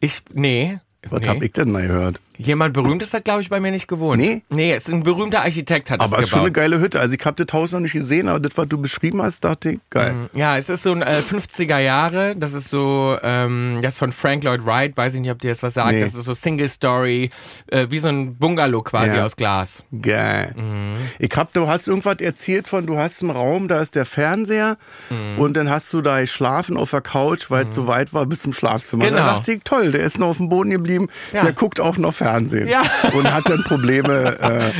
[0.00, 0.78] Ich, nee.
[1.08, 1.28] Was nee.
[1.28, 2.20] hab ich denn mal gehört?
[2.38, 4.20] Jemand Berühmtes hat, glaube ich, bei mir nicht gewohnt.
[4.20, 4.42] Nee?
[4.48, 6.70] Nee, es ist ein berühmter Architekt hat Aber das es ist schon eine gebaut.
[6.70, 7.00] geile Hütte.
[7.00, 9.72] Also ich hab das Haus noch nicht gesehen, aber das, was du beschrieben hast, dachte
[9.72, 10.30] ich, geil.
[10.34, 12.36] Ja, es ist so ein äh, 50er Jahre.
[12.36, 14.96] Das ist so, ähm, das ist von Frank Lloyd Wright.
[14.96, 15.92] Weiß ich nicht, ob dir das was sagt.
[15.92, 16.00] Nee.
[16.00, 17.30] Das ist so Single Story,
[17.66, 19.24] äh, wie so ein Bungalow quasi Ja.
[19.26, 19.82] aus Glas.
[20.00, 20.54] Geil.
[20.56, 20.94] Mhm.
[21.18, 24.76] Ich hab, du hast irgendwas erzählt von, du hast einen Raum, da ist der Fernseher
[25.10, 25.40] Mhm.
[25.40, 28.42] und dann hast du da geschlafen auf der Couch, weil es so weit war bis
[28.42, 29.06] zum Schlafzimmer.
[29.06, 29.16] Genau.
[29.16, 31.42] Da dachte ich, toll, der ist noch auf dem Boden geblieben, Ja.
[31.42, 32.27] der guckt auch noch Fernsehen
[32.68, 32.82] Ja.
[33.14, 34.36] und hat dann Probleme.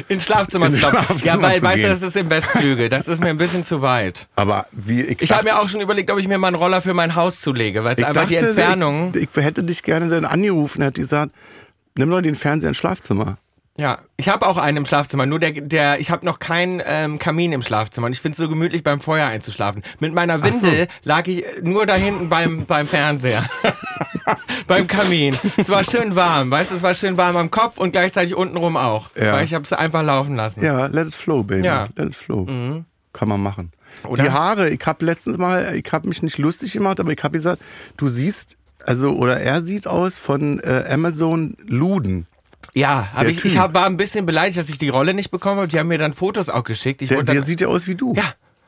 [0.08, 1.18] Äh, Ins Schlafzimmer schlafen.
[1.18, 2.88] Schlafzimmer Ja, weil, weißt du, das ist im Westflügel.
[2.88, 4.28] Das ist mir ein bisschen zu weit.
[4.36, 6.80] aber wie ich, Ich habe mir auch schon überlegt, ob ich mir mal einen Roller
[6.80, 9.12] für mein Haus zulege, weil es einfach die dachte, Entfernung.
[9.14, 11.32] Ich, ich hätte dich gerne dann angerufen, er hat gesagt,
[11.96, 13.38] nimm doch den Fernseher ins Schlafzimmer.
[13.78, 17.20] Ja, ich habe auch einen im Schlafzimmer, nur der, der ich habe noch keinen ähm,
[17.20, 19.82] Kamin im Schlafzimmer und ich finde es so gemütlich beim Feuer einzuschlafen.
[20.00, 23.44] Mit meiner Windel lag ich nur da hinten beim beim Fernseher.
[24.66, 25.36] beim Kamin.
[25.56, 28.76] Es war schön warm, weißt du, es war schön warm am Kopf und gleichzeitig untenrum
[28.76, 29.32] auch, Ja.
[29.34, 30.64] weil ich habe es einfach laufen lassen.
[30.64, 31.64] Ja, let it flow, baby.
[31.64, 31.86] Ja.
[31.86, 31.92] Mhm.
[31.96, 32.46] Let it flow.
[33.12, 33.72] Kann man machen.
[34.04, 34.24] Oder?
[34.24, 37.32] Die Haare, ich habe letztens mal, ich habe mich nicht lustig gemacht, aber ich habe
[37.32, 37.62] gesagt,
[37.96, 42.26] du siehst, also, oder er sieht aus von äh, Amazon Luden.
[42.74, 45.56] Ja, aber ich, ich hab, war ein bisschen beleidigt, dass ich die Rolle nicht bekommen
[45.58, 45.68] habe.
[45.68, 47.02] Die haben mir dann Fotos auch geschickt.
[47.02, 48.14] Ich Der, der dann, sieht ja aus wie du.
[48.14, 48.24] ja,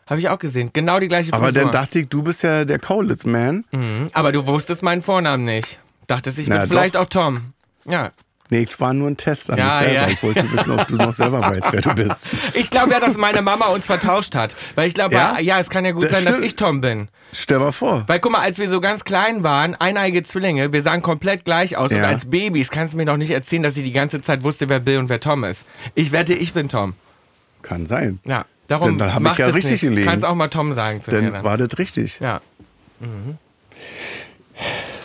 [0.07, 0.71] habe ich auch gesehen.
[0.73, 1.63] Genau die gleiche aber Frisur.
[1.63, 3.65] dann dachte ich, du bist ja der Kaulitz-Man.
[3.71, 5.79] Mhm, Aber du wusstest meinen Vornamen nicht.
[6.07, 7.03] Dachtest, ich Na, bin vielleicht doch.
[7.03, 7.53] auch Tom.
[7.85, 8.11] Ja.
[8.51, 9.95] Nee, ich war nur ein Test an Ja, mich selber.
[9.95, 10.09] ja.
[10.09, 12.27] Ich wollte wissen, ob du noch selber weißt, wer du bist.
[12.55, 14.55] Ich glaube ja, dass meine Mama uns vertauscht hat.
[14.75, 15.39] Weil ich glaube, Ja?
[15.41, 15.61] ja?
[15.61, 16.47] es kann ja gut Das sein, dass stimmt.
[16.47, 17.09] ich Tom bin.
[17.33, 18.03] Stell mal vor.
[18.09, 21.77] Weil guck mal, als wir so ganz klein waren, eineige Zwillinge, wir sahen komplett gleich
[21.77, 21.93] aus.
[21.93, 24.69] Und als Babys kannst du mir doch nicht erzählen, dass sie die ganze Zeit wusste,
[24.69, 25.65] wer Bill und wer Tom ist.
[25.95, 26.95] Ich wette, ich bin Tom.
[27.63, 28.19] Kann sein.
[28.25, 28.47] Ja.
[28.67, 29.81] Darum Dann- dann hab ich macht ja richtig nichts.
[29.89, 30.09] gelegen.
[30.09, 31.23] Kannst auch mal Tom sagen zu mir.
[31.23, 31.45] Dann Dann.
[31.45, 32.19] war das richtig.
[32.21, 32.41] Ja.
[33.01, 33.39] Mhm.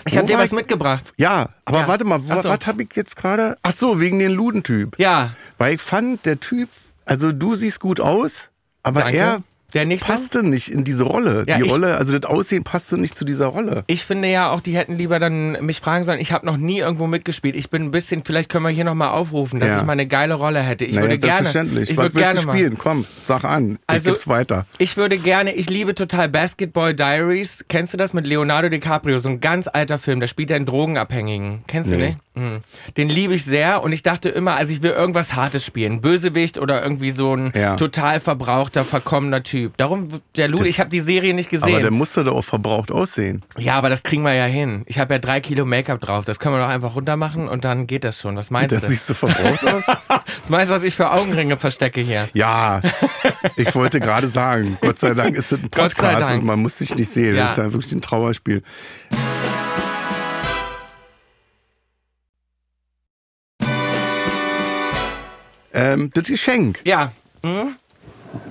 [0.08, 1.14] Ich habe dir was mitgebracht.
[1.18, 1.88] Ja, aber Ja.
[1.88, 2.30] warte mal, so.
[2.50, 3.58] was habe ich jetzt gerade?
[3.64, 4.98] Ach so, wegen den Ludentyp.
[5.00, 5.32] Ja.
[5.58, 6.70] Weil ich fand, der Typ,
[7.06, 8.50] also du siehst gut aus,
[8.84, 9.18] aber Danke.
[9.18, 9.44] er
[9.76, 10.12] Der nicht so?
[10.12, 11.46] passte nicht in diese Rolle.
[11.48, 13.84] Ja, die ich- Rolle, also das Aussehen passte nicht zu dieser Rolle.
[13.88, 16.20] Ich finde ja auch, die hätten lieber dann mich fragen sollen.
[16.20, 17.56] Ich habe noch nie irgendwo mitgespielt.
[17.56, 19.78] Ich bin ein bisschen, vielleicht können wir hier nochmal aufrufen, dass Ja.
[19.80, 20.86] ich mal eine geile Rolle hätte.
[20.86, 21.34] Ich naja, würde gerne.
[21.44, 21.90] selbstverständlich.
[21.92, 22.56] Ich Was würde gerne du mal.
[22.56, 22.78] spielen?
[22.78, 23.78] Komm, sag an.
[23.86, 24.66] Also- ich gib's weiter.
[24.78, 27.66] Ich würde gerne, ich liebe total Basketball Diaries.
[27.68, 29.20] Kennst du das mit Leonardo DiCaprio?
[29.20, 31.64] So ein ganz alter Film, da spielt er einen Drogenabhängigen.
[31.68, 32.02] Kennst du Nee.
[32.12, 32.20] den?
[32.36, 32.62] Mhm.
[32.98, 36.02] Den liebe ich sehr und ich dachte immer, also ich will irgendwas Hartes spielen.
[36.02, 37.76] Bösewicht oder irgendwie so ein Ja.
[37.76, 39.76] total verbrauchter, verkommener Typ.
[39.78, 41.94] Darum, der Lude, ich habe die Serie nicht Aber der gesehen.
[41.94, 43.44] musste doch auch verbraucht aussehen.
[43.58, 44.84] Ja, aber das kriegen wir ja hin.
[44.88, 46.26] Ich habe ja drei Kilo Make-up drauf.
[46.26, 48.36] Das können wir doch einfach runter machen und dann geht das schon.
[48.36, 48.88] Was meinst Der du?
[48.88, 49.86] siehst du verbraucht aus?
[50.46, 52.28] Was meinst du, was ich für Augenringe verstecke hier?
[52.34, 52.82] Ja,
[53.56, 56.42] ich wollte gerade sagen, Gott sei Dank ist es ein Gott sei Podcast Dank.
[56.42, 57.36] und man muss sich nicht sehen.
[57.36, 57.44] Ja.
[57.48, 58.62] Das ist ja wirklich ein Trauerspiel.
[65.76, 66.82] Ähm, das Geschenk.
[66.86, 67.12] Ja,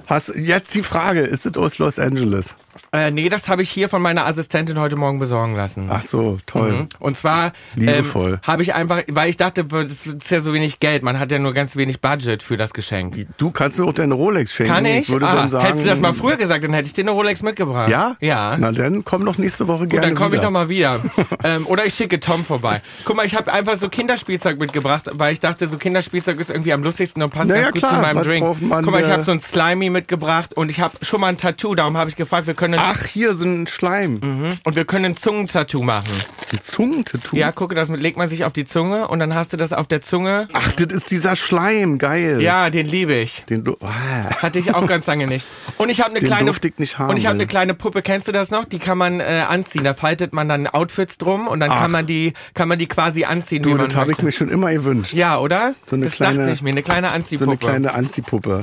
[0.07, 2.55] Hast, jetzt die Frage, ist es aus Los Angeles?
[2.93, 5.89] Äh, nee, das habe ich hier von meiner Assistentin heute Morgen besorgen lassen.
[5.91, 6.73] Ach so, toll.
[6.73, 6.89] Mhm.
[6.99, 8.35] Und zwar Liebevoll.
[8.35, 11.31] ähm, habe ich einfach, weil ich dachte, das ist ja so wenig Geld, man hat
[11.31, 13.27] ja nur ganz wenig Budget für das Geschenk.
[13.39, 14.73] Du kannst mir auch deine Rolex schenken.
[14.73, 15.09] Kann ich?
[15.11, 17.13] würde ah, dann sagen, hättest du das mal früher gesagt, dann hätte ich dir eine
[17.13, 17.89] Rolex mitgebracht.
[17.89, 18.17] Ja?
[18.21, 18.57] Ja.
[18.59, 21.01] Na dann komm doch nächste Woche Gut, gerne dann komme ich nochmal wieder.
[21.45, 22.83] ähm, oder ich schicke Tom vorbei.
[23.05, 26.73] Guck mal, ich habe einfach so Kinderspielzeug mitgebracht, weil ich dachte, so Kinderspielzeug ist irgendwie
[26.73, 28.47] am lustigsten und passt Na ganz gut klar, zu meinem Drink.
[28.47, 31.39] Guck mal, ich äh, habe so ein Slimy mitgebracht und ich habe schon mal ein
[31.39, 34.21] Tattoo, darum habe ich gefragt, wir können ein, Ach, hier so ein Schleim.
[34.23, 34.51] Mhm.
[34.65, 36.09] und wir können ein Zungentattoo machen.
[36.53, 37.37] Ein Zungentattoo.
[37.37, 39.87] Ja, gucke, das legt man sich auf die Zunge und dann hast du das auf
[39.87, 40.49] der Zunge.
[40.53, 41.99] Ach, das ist dieser Schleim.
[41.99, 42.41] Geil.
[42.41, 43.45] Ja, den liebe ich.
[43.49, 44.43] Den du, ah.
[44.43, 45.47] Hatte ich auch ganz lange nicht.
[45.79, 48.03] Und ich habe eine Den kleine ich nicht haben, und ich habe eine kleine Puppe.
[48.03, 48.65] Kennst du das noch?
[48.65, 49.85] Die kann man äh, anziehen.
[49.85, 53.25] Da faltet man dann Outfits drum und dann kann man die kann man die quasi
[53.25, 55.13] anziehen, Du, das habe ich mir schon immer gewünscht.
[55.15, 55.75] Ja, oder?
[55.87, 57.51] So eine das kleine- dachte ich mir, eine kleine So Anziehpuppe.
[57.51, 58.63] eine kleine Anziehpuppe.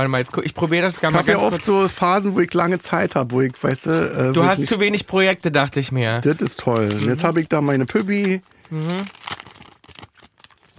[0.00, 2.34] Warte mal, jetzt ich probiere das gar Ich mal habe ja ganz oft so Phasen,
[2.34, 5.06] wo ich lange Zeit habe, wo ich, weißt du, äh, Du ich hast zu wenig
[5.06, 6.20] Projekte, dachte ich mir.
[6.22, 6.88] Das ist toll.
[6.88, 7.06] Mhm.
[7.06, 8.40] jetzt habe ich da meine Püppi.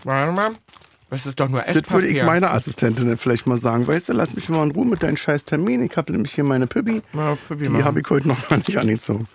[0.03, 0.49] Warte mal.
[1.11, 2.23] Das ist doch nur Das würde ich Esspapier.
[2.23, 3.85] meiner Assistentin vielleicht mal sagen.
[3.85, 5.83] Weißt du, lass mich mal in Ruhe mit deinen scheiß Termin.
[5.83, 7.03] Ich habe nämlich hier meine Püppi.
[7.13, 9.27] Die habe ich heute noch gar nicht angezogen.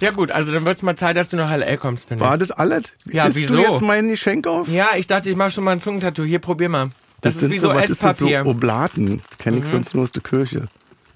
[0.00, 2.30] Ja gut, also dann wird es mal Zeit, dass du nach LA kommst, finde ich.
[2.30, 2.94] War das alles?
[3.04, 3.56] Ja, Isst wieso?
[3.56, 4.68] du jetzt mein Geschenk auf?
[4.68, 6.24] Ja, ich dachte, ich mache schon mal ein Zungentattoo.
[6.24, 6.88] Hier, probier mal.
[7.20, 8.40] Das, ist sind wie so was ist das Esspapier.
[8.40, 8.44] Mhm.
[8.44, 9.20] so Oblaten.
[9.28, 10.60] Das kenne ich sonst nur aus der Kirche.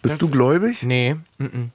[0.03, 0.83] Bist Das- du gläubig?
[0.83, 1.69] Nee, -mm.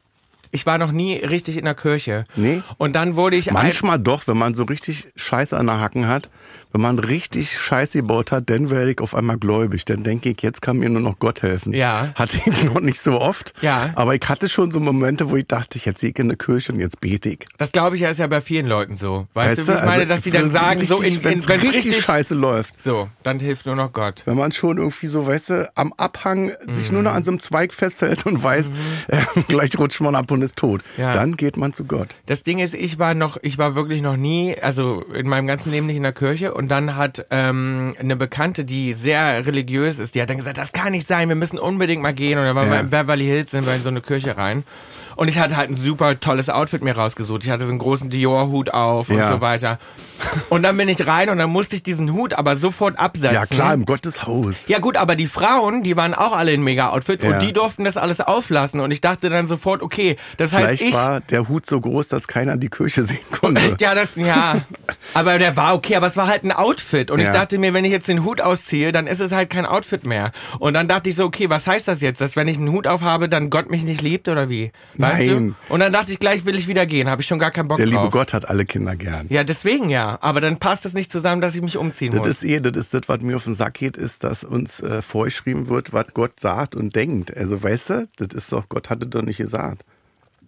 [0.51, 2.25] ich war noch nie richtig in der Kirche.
[2.35, 2.63] Nee?
[2.77, 6.29] Und dann wurde ich Manchmal doch, wenn man so richtig Scheiße an der Hacken hat,
[6.75, 9.85] wenn man richtig Scheiße gebaut hat, dann werde ich auf einmal gläubig.
[9.85, 11.73] Dann denke ich, jetzt kann mir nur noch Gott helfen.
[11.73, 12.09] Ja.
[12.15, 13.53] Hatte ich noch nicht so oft.
[13.61, 13.91] Ja.
[13.95, 16.73] Aber ich hatte schon so Momente, wo ich dachte, jetzt sehe ich in der Kirche
[16.73, 17.39] und jetzt bete ich.
[17.57, 19.25] Das glaube ich ja ist ja bei vielen Leuten so.
[19.35, 21.47] Weißt, du, wie ich Also, meine, dass die dann sagen, so in, in, wenn es
[21.47, 22.77] richtig, richtig, scheiße läuft.
[22.77, 24.23] so, dann hilft nur noch Gott.
[24.25, 27.17] Wenn man schon irgendwie so, weißt du, am Abhang sich nur noch Mhm.
[27.17, 28.71] an so einem Zweig festhält und weiß,
[29.07, 30.81] äh, gleich rutscht man ab und ist tot.
[30.97, 31.13] Ja.
[31.13, 32.15] Dann geht man zu Gott.
[32.25, 35.71] Das Ding ist, ich war noch, ich war wirklich noch nie, also in meinem ganzen
[35.71, 40.15] Leben nicht in der Kirche und dann hat ähm, eine Bekannte, die sehr religiös ist,
[40.15, 42.56] die hat dann gesagt, das kann nicht sein, wir müssen unbedingt mal gehen und dann
[42.56, 42.73] waren Ja.
[42.73, 44.63] wir in Beverly Hills, sind wir in so eine Kirche rein
[45.15, 47.43] und ich hatte halt ein super tolles Outfit mir rausgesucht.
[47.45, 49.32] Ich hatte so einen großen Dior-Hut auf und Ja.
[49.32, 49.80] so weiter.
[50.49, 53.34] Und dann bin ich rein und dann musste ich diesen Hut aber sofort absetzen.
[53.36, 54.67] Ja, klar, im Gotteshaus.
[54.67, 57.32] Ja gut, aber die Frauen, die waren auch alle in Mega-Outfits Ja.
[57.32, 60.84] und die durften das alles auflassen und ich dachte dann sofort, okay, das heißt Vielleicht
[60.84, 60.93] ich...
[60.93, 63.62] war der Hut so groß, dass keiner die Kirche sehen konnte.
[63.80, 64.58] Ja, das, ja.
[65.13, 67.12] Aber der war okay, aber es war halt ein Outfit.
[67.12, 67.34] Und ich Ja.
[67.34, 70.31] dachte mir, wenn ich jetzt den Hut ausziehe, dann ist es halt kein Outfit mehr.
[70.60, 72.21] Und dann dachte ich so, okay, was heißt das jetzt?
[72.21, 74.71] Dass wenn ich einen Hut aufhabe, dann Gott mich nicht liebt oder wie?
[74.95, 75.55] Weißt Nein.
[75.67, 75.73] du?
[75.73, 77.10] Und dann dachte ich, gleich will ich wieder gehen.
[77.10, 78.12] Habe ich schon gar keinen Bock Der liebe drauf.
[78.12, 79.27] Gott hat alle Kinder gern.
[79.29, 80.17] Ja, deswegen ja.
[80.21, 82.27] Aber dann passt es nicht zusammen, dass ich mich umziehen Das muss.
[82.29, 85.01] ist eh, das ist das, was mir auf den Sack geht, ist, dass uns äh,
[85.01, 87.36] vorgeschrieben wird, was Gott sagt und denkt.
[87.36, 89.84] Also weißt du, das ist doch, Gott hatte doch nicht gesagt.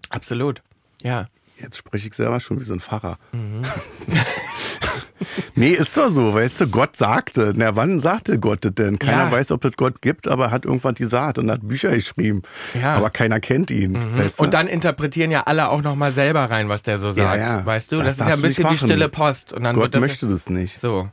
[0.10, 0.62] Absolut.
[1.03, 1.27] Ja.
[1.60, 3.17] Jetzt spreche ich selber schon wie so ein Pfarrer.
[3.31, 3.63] Mhm.
[5.55, 7.53] nee, ist doch so, weißt du, Gott sagte.
[7.55, 8.99] Na, wann sagte Gott das denn?
[8.99, 9.31] Keiner Ja.
[9.31, 12.41] weiß, ob es Gott gibt, aber er hat irgendwann gesagt und hat Bücher geschrieben.
[12.73, 12.79] Ja.
[12.93, 12.97] Mhm.
[12.97, 13.97] Aber keiner kennt ihn.
[14.17, 14.43] Weißt du?
[14.43, 17.39] Und dann interpretieren ja alle auch nochmal selber rein, was der so sagt.
[17.39, 17.65] ja.
[17.65, 17.97] Weißt du?
[17.97, 18.87] Das Das, ist ja ein bisschen die machen.
[18.87, 19.53] stille Post.
[19.53, 20.79] Und dann Gott wird das möchte das nicht.
[20.79, 21.09] so.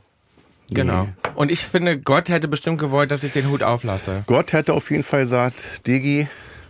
[0.69, 1.07] Genau.
[1.35, 4.23] Und ich finde, Gott hätte bestimmt gewollt, dass ich den Hut auflasse.
[4.25, 6.27] Gott hätte auf jeden Fall gesagt, Digi,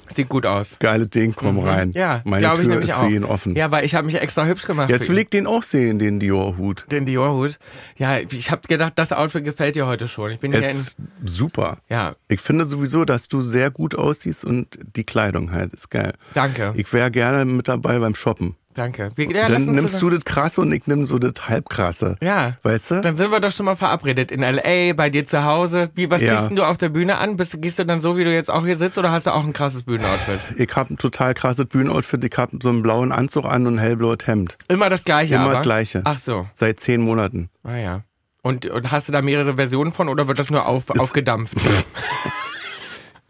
[0.09, 0.77] Sieht gut aus.
[0.79, 1.89] geile Ding, komm rein.
[1.89, 1.93] Mhm.
[1.95, 3.05] Ja, Meine glaube ich Tür nämlich ist auch.
[3.07, 3.55] für ihn offen.
[3.55, 4.89] Ja, weil ich habe mich extra hübsch gemacht.
[4.89, 6.85] Jetzt will ich den auch sehen, den Dior-Hut.
[6.91, 7.57] den Dior-Hut.
[7.97, 10.31] Ja, ich habe gedacht, das Outfit gefällt dir heute schon.
[10.31, 11.77] Ich bin in, Ist super.
[11.89, 16.13] ja, Ich finde sowieso, dass du sehr gut aussiehst und die Kleidung halt ist geil.
[16.33, 18.55] danke, Ich wäre gerne mit dabei beim Shoppen.
[18.75, 19.09] Danke.
[19.15, 22.17] Wir, ja, Dann nimmst du das Krasse und ich nimm so das Halbkrasse.
[22.21, 23.01] ja, Weißt du?
[23.01, 25.89] dann sind wir doch schon mal verabredet in L.A., bei dir zu Hause.
[25.95, 26.37] Wie, was Ja.
[26.37, 27.35] ziehst denn du auf der Bühne an?
[27.37, 29.43] Bist, gehst du dann so, wie du jetzt auch hier sitzt, oder hast du auch
[29.43, 30.39] ein krasses Bühnenoutfit?
[30.57, 32.23] Ich habe ein total krasses Bühnenoutfit.
[32.23, 34.57] Ich habe so einen blauen Anzug an und ein hellblaues Hemd.
[34.67, 35.53] Immer das Gleiche, Immer aber?
[35.55, 36.01] das Gleiche.
[36.05, 37.49] Ach so, Seit zehn Monaten.
[37.63, 38.01] ah ja.
[38.41, 41.55] Und, und hast du da mehrere Versionen von, oder wird das nur auf, aufgedampft?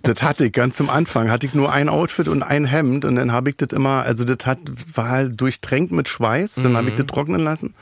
[0.06, 1.30] Das hatte ich ganz zum Anfang.
[1.32, 4.24] Hatte ich nur ein Outfit und ein Hemd und dann habe ich das immer, also
[4.24, 4.60] das hat,
[4.94, 6.56] war halt durchtränkt mit Schweiß.
[6.56, 6.98] Dann habe ich Mhm.
[6.98, 7.74] das trocknen lassen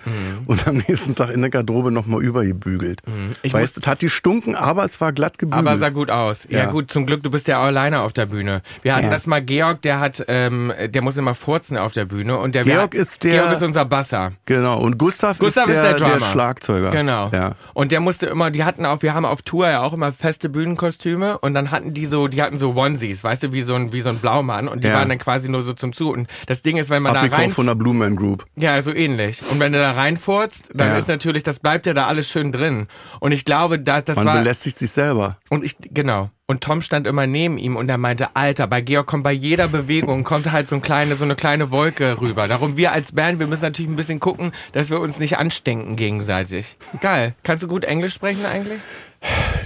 [0.45, 3.01] und am nächsten Tag in der Garderobe nochmal übergebügelt.
[3.07, 3.33] Mhm.
[3.41, 5.67] Ich weißt, das hat die stunken, aber es war glatt gebügelt.
[5.67, 6.47] Aber sah gut aus.
[6.49, 6.59] Ja.
[6.59, 6.65] Ja.
[6.71, 8.61] gut, zum Glück, du bist ja auch alleine auf der Bühne.
[8.81, 9.11] Wir hatten Ja.
[9.11, 12.63] das mal, Georg, der hat, ähm, der muss immer furzen auf der Bühne und der
[12.63, 14.31] Georg wir- ist der- Georg ist unser Basser.
[14.45, 14.79] Genau.
[14.79, 16.19] Und Gustav, Gustav ist, ist der, der.
[16.21, 16.89] Schlagzeuger.
[16.91, 17.29] Genau.
[17.33, 17.55] Ja.
[17.73, 20.49] Und der musste immer, die hatten auf, wir haben auf Tour ja auch immer feste
[20.49, 23.91] Bühnenkostüme und dann hatten die so, die hatten so Onesies, weißt du, wie so ein,
[23.93, 24.95] wie so ein Blaumann und die Ja.
[24.95, 26.11] waren dann quasi nur so zum Zu.
[26.11, 28.45] Und das Ding ist, wenn man da Abgekauft rein, von der Blue Man Group.
[28.55, 29.41] ja, so ähnlich.
[29.51, 30.97] Und wenn du da reinfurzt, dann Ja.
[30.97, 32.87] ist natürlich, das bleibt ja da alles schön drin.
[33.19, 35.37] Und ich glaube, da, das Man war, belästigt sich selber.
[35.49, 36.29] Und ich, genau.
[36.47, 39.67] und Tom stand immer neben ihm und er meinte, Alter, bei Georg kommt bei jeder
[39.67, 42.47] Bewegung kommt halt so, ein kleine, so eine kleine Wolke rüber.
[42.47, 45.95] Darum wir als Band, wir müssen natürlich ein bisschen gucken, dass wir uns nicht anstinken
[45.95, 46.77] gegenseitig.
[47.01, 47.33] Geil.
[47.43, 48.79] Kannst du gut Englisch sprechen eigentlich?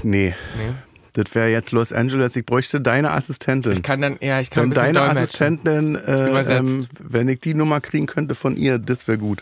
[0.04, 0.36] Nee.
[0.58, 0.74] Nee.
[1.18, 2.36] Das wäre jetzt Los Angeles.
[2.36, 3.72] Ich bräuchte deine Assistentin.
[3.72, 5.18] Ich kann dann, ja, ich kann wenn deine dolmetschen.
[5.18, 9.42] Assistentin, äh, ähm, wenn ich die Nummer kriegen könnte von ihr, das wäre gut.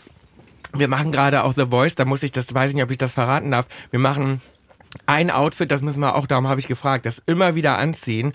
[0.74, 2.96] Wir machen gerade auch The Voice, da muss ich das, weiß ich nicht, ob ich
[2.96, 3.68] das verraten darf.
[3.90, 4.40] Wir machen
[5.06, 8.32] ein Outfit, das müssen wir auch, darum habe ich gefragt, das immer wieder anziehen,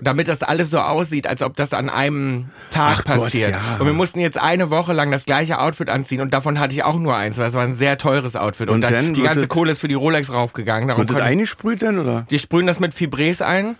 [0.00, 3.52] damit das alles so aussieht, als ob das an einem Tag Ach Gott, passiert.
[3.52, 3.76] ja.
[3.78, 6.84] Und wir mussten jetzt eine Woche lang das gleiche Outfit anziehen und davon hatte ich
[6.84, 8.68] auch nur eins, weil es war ein sehr teures Outfit.
[8.68, 10.96] Und, Und dann, dann die ganze Kohle ist für die Rolex raufgegangen.
[10.96, 12.24] Wird das eingesprüht denn, oder?
[12.30, 13.76] die sprühen das mit Fibres ein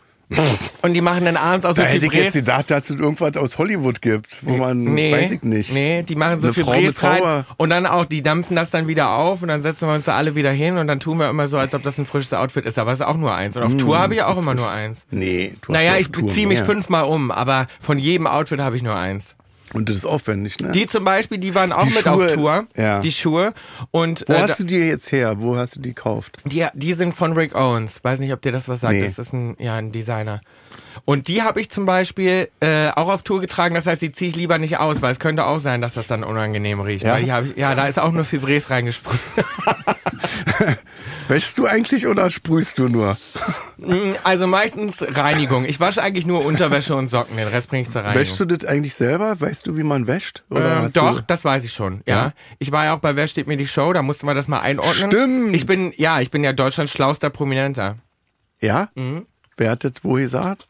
[0.82, 3.36] und die machen dann abends aus so Da hätte ich jetzt gedacht, dass es irgendwas
[3.36, 5.72] aus Hollywood gibt, wo man, Nee, weiß ich nicht.
[5.72, 7.46] Nee, die machen so Eine Frau Fibres mit rein Zauber.
[7.56, 10.14] und dann auch, die dampfen das dann wieder auf und dann setzen wir uns da
[10.16, 12.64] alle wieder hin und dann tun wir immer so, als ob das ein frisches Outfit
[12.66, 13.56] ist, aber es ist auch nur eins.
[13.56, 15.06] Und auf Tour habe ich auch immer nur eins.
[15.10, 16.66] Nee, du hast Naja, ja ich Tour ziehe mich mehr.
[16.66, 19.36] fünfmal um, aber von jedem Outfit habe ich nur eins.
[19.74, 20.72] Und das ist aufwendig, ne?
[20.72, 23.00] Die zum Beispiel, die waren auch Die mit Schuhe, auf Tour, ja.
[23.00, 23.54] die Schuhe.
[23.90, 25.40] Und Wo äh, hast du die jetzt her?
[25.40, 26.38] Wo hast du die gekauft?
[26.44, 28.02] die, die sind von Rick Owens.
[28.04, 28.94] Weiß nicht, ob dir das was sagt.
[28.94, 29.02] Nee.
[29.04, 30.40] Das ist ein, ja, ein Designer.
[31.04, 33.74] Und die habe ich zum Beispiel äh, auch auf Tour getragen.
[33.74, 36.06] Das heißt, die ziehe ich lieber nicht aus, weil es könnte auch sein, dass das
[36.06, 37.04] dann unangenehm riecht.
[37.04, 37.18] Ja?
[37.18, 37.26] Ich,
[37.56, 39.18] ja, da ist auch nur Fibres reingesprüht.
[41.28, 43.16] Wäschst du eigentlich oder sprühst du nur?
[44.24, 45.64] Also meistens Reinigung.
[45.64, 47.36] Ich wasche eigentlich nur Unterwäsche und Socken.
[47.36, 48.20] Den Rest bringe ich zur Reinigung.
[48.20, 49.40] Wäschst du das eigentlich selber?
[49.40, 50.44] Weißt du, wie man wäscht?
[50.50, 52.02] Oder Ähm, doch, Du das weiß ich schon.
[52.06, 52.16] Ja.
[52.16, 52.32] Ja?
[52.58, 54.60] Ich war ja auch bei Wer steht mir die Show, da mussten wir das mal
[54.60, 55.10] einordnen.
[55.10, 55.54] Stimmt.
[55.56, 57.96] Ich bin, ja, ich bin ja Deutschlands schlauster Prominenter.
[58.60, 58.88] ja?
[58.94, 59.26] Mhm.
[59.62, 59.84] Wer hat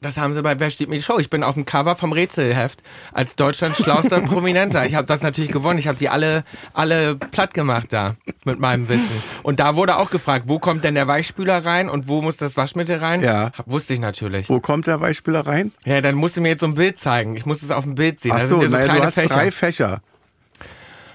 [0.01, 1.19] das haben sie bei Wer steht mir die Show.
[1.19, 4.85] Ich bin auf dem Cover vom Rätselheft als Deutschlands schlauster Prominenter.
[4.87, 5.79] Ich habe das natürlich gewonnen.
[5.79, 9.23] Ich habe die alle, alle platt gemacht da mit meinem Wissen.
[9.43, 12.57] Und da wurde auch gefragt, wo kommt denn der Weichspüler rein und wo muss das
[12.57, 13.23] Waschmittel rein?
[13.23, 13.51] Ja.
[13.67, 14.49] Wusste ich natürlich.
[14.49, 15.73] Wo kommt der Weichspüler rein?
[15.85, 17.37] Ja, dann musst du mir jetzt so ein Bild zeigen.
[17.37, 18.33] Ich muss es auf dem Bild sehen.
[18.35, 19.35] Ach Da so, so naja, du hast Fächer.
[19.35, 20.03] drei Fächer.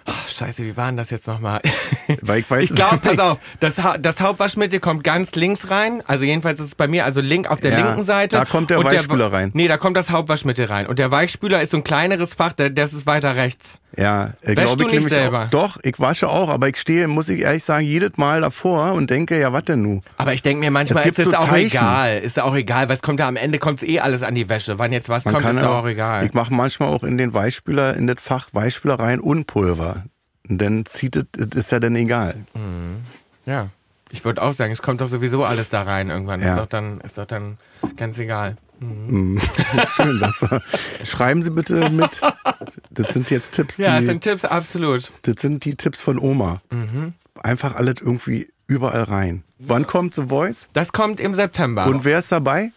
[0.09, 1.59] Ach, scheiße, wie war denn das jetzt nochmal?
[2.21, 6.01] Weil ich weiß Ich glaube, pass auf, das, Ha- das Hauptwaschmittel kommt ganz links rein.
[6.07, 8.37] Also jedenfalls ist es bei mir, also link auf der Ja, linken Seite.
[8.37, 9.51] da kommt der Weichspüler rein.
[9.53, 10.87] Nee, da kommt das Hauptwaschmittel rein.
[10.87, 13.79] Und der Weichspüler ist so ein kleineres Fach, der, das ist weiter rechts.
[13.97, 15.45] Ja, äh, glaube ich nämlich selber?
[15.45, 18.93] Auch, doch, ich wasche auch, aber ich stehe, muss ich ehrlich sagen, jedes Mal davor
[18.93, 20.01] und denke, ja, was denn nu?
[20.17, 21.75] Aber ich denke mir manchmal, Es ist es so auch Zeichen.
[21.77, 22.17] egal.
[22.19, 24.77] Ist auch egal, weil es kommt ja am Ende kommt's eh alles an die Wäsche.
[24.77, 26.25] Wann jetzt was Man kommt, ist auch- auch egal.
[26.25, 29.96] Ich mache manchmal auch in den Weichspüler, in das Fach Weichspüler rein und Pulver.
[30.49, 32.36] Dann zieht es, ist ja dann egal.
[33.45, 33.69] ja.
[34.10, 36.39] Ich würde auch sagen, es kommt doch sowieso alles da rein irgendwann.
[36.41, 36.53] Ja.
[36.53, 37.57] Ist doch dann, ist doch dann
[37.97, 38.55] ganz egal.
[38.79, 40.62] Schön, das war.
[41.03, 42.21] Schreiben Sie bitte mit.
[42.91, 45.12] Das sind jetzt Tipps, Ja, das die, sind Tipps, absolut.
[45.23, 46.62] das sind die Tipps von Oma.
[46.69, 47.13] Mhm.
[47.43, 49.43] Einfach alles irgendwie überall rein.
[49.60, 50.67] Wann kommt The Voice?
[50.73, 51.88] Das kommt im September.
[51.88, 52.71] Und wer ist dabei?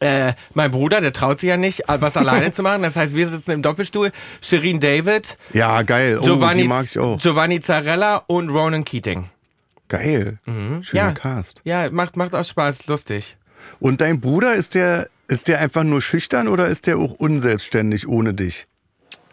[0.00, 2.82] Äh, mein Bruder, der traut sich ja nicht, was alleine zu machen.
[2.82, 4.10] Das heißt, wir sitzen im Doppelstuhl.
[4.40, 6.18] Shirin David, Ja, geil.
[6.20, 7.18] Oh, Giovanni, die mag ich auch.
[7.18, 9.26] Giovanni Zarella und Ronan Keating.
[9.88, 10.38] Geil.
[10.44, 10.82] Schöner Mhm.
[10.92, 11.12] Ja.
[11.12, 11.60] Cast.
[11.64, 13.36] Ja, macht, macht auch Spaß, lustig.
[13.78, 18.08] Und dein Bruder, ist der, ist der einfach nur schüchtern oder ist der auch unselbstständig
[18.08, 18.66] ohne dich?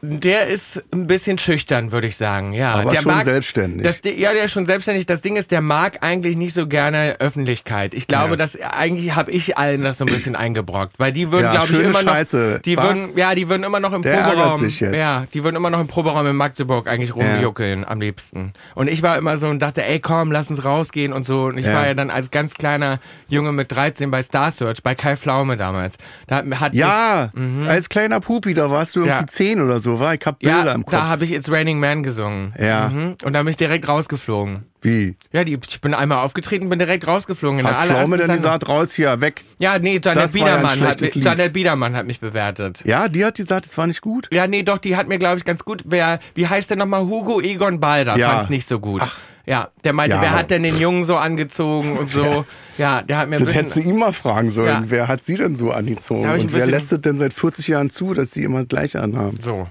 [0.01, 2.53] Der ist ein bisschen schüchtern, würde ich sagen.
[2.53, 3.81] Ja, Aber der schon mag, selbstständig.
[3.83, 5.07] Das, ja, der ist schon selbstständig.
[5.07, 7.95] Das Ding ist, der mag eigentlich nicht so gerne Öffentlichkeit.
[7.95, 8.36] Ich glaube, Ja.
[8.36, 11.73] dass eigentlich habe ich allen das so ein bisschen eingebrockt, weil die würden, Ja, glaube
[11.73, 12.83] ich, immer noch, Scheiße, die wa?
[12.83, 15.88] würden, ja, die würden immer noch im Der Proberaum, ja, die würden immer noch im
[15.88, 18.53] Proberaum in Magdeburg eigentlich rumjuckeln am liebsten.
[18.75, 21.45] Und ich war immer so und dachte, ey, komm, lass uns rausgehen und so.
[21.45, 21.73] Und ich Ja.
[21.73, 25.57] war ja dann als ganz kleiner Junge mit 13 bei Star Search, bei Kai Pflaume
[25.57, 25.97] damals.
[26.27, 27.31] Da hat, hat mich, Ja,
[27.67, 29.21] als kleiner Pupi, da warst du irgendwie Mhm.
[29.21, 29.27] Ja.
[29.27, 30.13] zehn oder so, war?
[30.13, 30.91] Ich hab Bilder ja, im Kopf.
[30.91, 32.54] da habe ich It's Raining Man gesungen.
[32.60, 32.89] Ja.
[32.89, 33.15] Mhm.
[33.23, 34.63] Und da bin ich direkt rausgeflogen.
[34.82, 35.15] Wie?
[35.32, 37.63] Ja, die, ich bin einmal aufgetreten, bin direkt rausgeflogen.
[37.65, 39.43] Hat Pflaume dann gesagt, raus hier, weg.
[39.60, 41.15] Ja, nee, Janet war ja Biedermann, hat Lied.
[41.15, 42.84] Janet Biedermann hat mich bewertet.
[42.86, 44.28] Ja, die hat gesagt, es war nicht gut.
[44.32, 45.84] Ja, nee, doch, die hat mir, glaube ich, ganz gut.
[45.88, 47.02] Wer, wie heißt der nochmal?
[47.02, 48.30] Hugo Egon Balder Ja.
[48.32, 49.02] fand's nicht so gut.
[49.47, 50.21] Ja, der meinte, Ja.
[50.21, 52.45] wer hat denn den Jungen so angezogen und so.
[52.78, 54.67] Ja, der hat mir ein Das hättest du ihn mal fragen sollen.
[54.67, 54.84] Ja.
[54.86, 56.30] Wer hat sie denn so angezogen?
[56.30, 59.39] Und wer lässt es denn seit 40 Jahren zu, dass sie immer gleich anhaben?
[59.41, 59.67] So.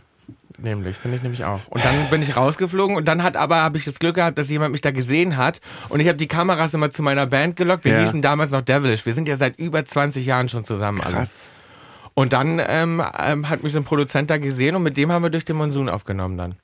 [0.58, 1.60] Nämlich, finde ich nämlich auch.
[1.68, 4.48] Und dann bin ich rausgeflogen und dann hat aber, habe ich das Glück gehabt, dass
[4.48, 7.84] jemand mich da gesehen hat und ich habe die Kameras immer zu meiner Band gelockt.
[7.84, 8.00] Wir Ja.
[8.04, 9.04] hießen damals noch Devilish.
[9.04, 11.16] Wir sind ja seit über 20 Jahren schon zusammen alle.
[11.16, 11.48] Krass.
[12.14, 15.22] Und dann ähm, ähm, hat mich so ein Produzent da gesehen und mit dem haben
[15.22, 16.54] wir durch den Monsun aufgenommen dann.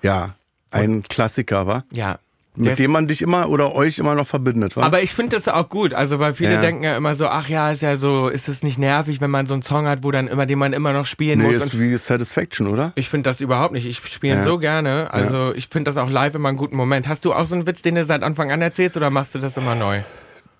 [0.00, 0.34] Ja,
[0.70, 1.84] ein Klassiker, war.
[1.92, 2.18] Ja.
[2.56, 4.84] Mit ist- dem man dich immer oder euch immer noch verbindet, war.
[4.84, 6.60] aber ich finde das auch gut, also weil viele Ja.
[6.60, 9.46] denken ja immer so, ach ja, ist ja so, ist es nicht nervig, wenn man
[9.48, 11.56] so einen Song hat, wo dann immer, den man immer noch spielen nee, muss.
[11.56, 12.92] ist wie Satisfaction, oder?
[12.94, 13.86] ich finde das überhaupt nicht.
[13.86, 14.44] Ich spiele ihn Ja.
[14.44, 15.12] so gerne.
[15.12, 17.08] Also ich finde das auch live immer einen guten Moment.
[17.08, 19.40] Hast du auch so einen Witz, den du seit Anfang an erzählst oder machst du
[19.40, 20.00] das immer neu?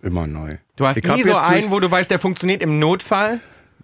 [0.03, 0.57] Immer neu.
[0.77, 3.39] Du hast Ich nie so einen, wo du weißt, der funktioniert im Notfall?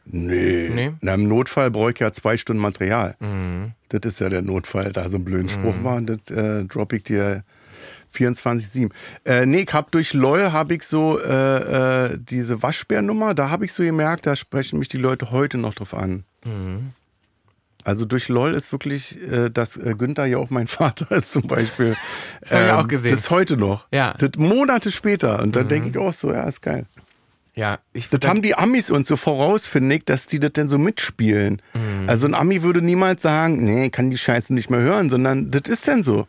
[0.07, 0.71] Nee.
[0.75, 0.93] Nee?
[1.01, 3.15] Na, Im Notfall brauche ich ja zwei Stunden Material.
[3.21, 3.73] Mhm.
[3.91, 7.05] Das ist ja der Notfall, da so einen blöden Spruch war, das äh, droppe ich
[7.05, 7.45] dir
[8.15, 8.91] 24-7.
[9.25, 13.65] Äh, nee, ich hab durch LOL habe ich so äh, äh, diese Waschbärnummer, da habe
[13.65, 16.25] ich so gemerkt, da sprechen mich die Leute heute noch drauf an.
[16.45, 16.93] Mhm.
[17.85, 21.43] Also durch LOL ist wirklich, äh, dass äh, Günther ja auch mein Vater ist zum
[21.43, 21.97] Beispiel.
[22.41, 23.11] Das hab ich auch gesehen.
[23.13, 23.87] Das ist heute noch.
[23.93, 24.15] Ja.
[24.15, 24.19] Mhm.
[24.19, 25.41] Das Monate später.
[25.43, 26.87] Und dann denke ich auch so, ja, ist geil.
[27.55, 30.69] Ja, ich Das haben die Amis uns so voraus, finde ich, dass die das denn
[30.69, 31.61] so mitspielen.
[32.07, 35.63] Also ein Ami würde niemals sagen, nee, kann die Scheiße nicht mehr hören, sondern das
[35.67, 36.27] ist denn so.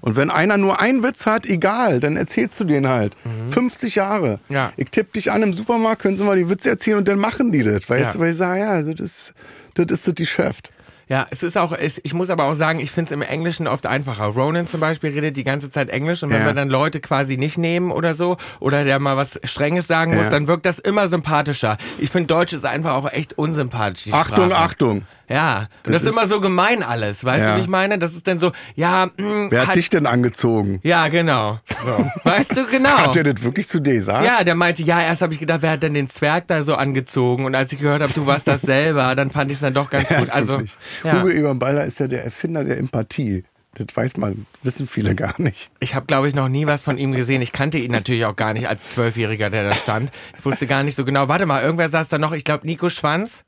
[0.00, 3.16] Und wenn einer nur einen Witz hat, egal, dann erzählst du den halt.
[3.50, 4.40] 50 Jahre.
[4.48, 4.72] Ja.
[4.76, 7.52] Ich tippe dich an im Supermarkt, können sie mal die Witze erzählen und dann machen
[7.52, 7.88] die das.
[7.88, 8.12] Weißt Ja.
[8.14, 9.34] du, weil ich sage, ja, das ist
[9.74, 10.72] das, ist das Geschäft.
[11.12, 13.66] Ja, es ist auch, ich, ich muss aber auch sagen, ich finde es im Englischen
[13.68, 14.24] oft einfacher.
[14.24, 16.46] Ronan zum Beispiel redet die ganze Zeit Englisch und wenn Ja.
[16.46, 20.24] wir dann Leute quasi nicht nehmen oder so oder der mal was Strenges sagen muss,
[20.24, 20.30] Ja.
[20.30, 21.76] dann wirkt das immer sympathischer.
[21.98, 24.10] Ich finde Deutsch ist einfach auch echt unsympathisch.
[24.10, 24.56] Achtung, Sprache.
[24.56, 25.02] Achtung.
[25.32, 27.56] Ja, und das, Das ist immer so gemein alles, weißt du, Ja.
[27.56, 27.98] wie ich meine?
[27.98, 30.80] Das ist dann so, ja, mh, Wer hat, hat, dich denn angezogen?
[30.82, 31.58] ja, genau.
[31.84, 32.10] So.
[32.24, 32.90] Weißt du, genau.
[32.90, 34.24] Hat der das wirklich zu dir gesagt?
[34.24, 36.74] Ja, der meinte, ja, erst habe ich gedacht, wer hat denn den Zwerg da so
[36.76, 37.44] angezogen?
[37.44, 39.90] Und als ich gehört habe, du warst das selber, dann fand ich es dann doch
[39.90, 40.30] ganz Ja, gut.
[40.30, 40.76] Also, wirklich.
[41.02, 41.14] ja.
[41.14, 43.44] Hugo Egon Balder ist ja der Erfinder der Empathie.
[43.74, 45.70] Das weiß man, wissen viele gar nicht.
[45.80, 47.40] Ich habe, glaube ich, noch nie was von ihm gesehen.
[47.40, 50.10] Ich kannte ihn natürlich auch gar nicht als Zwölfjähriger, der da stand.
[50.38, 51.28] Ich wusste gar nicht so genau.
[51.28, 52.32] Warte mal, irgendwer saß da noch.
[52.32, 53.44] Ich glaube, Nico Schwanz.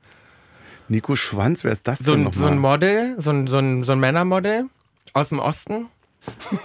[0.87, 2.41] Nico Schwanz, wer ist das So denn ein, nochmal?
[2.43, 4.65] so ein Model, so ein, so, ein, so ein Männermodel
[5.13, 5.87] aus dem Osten.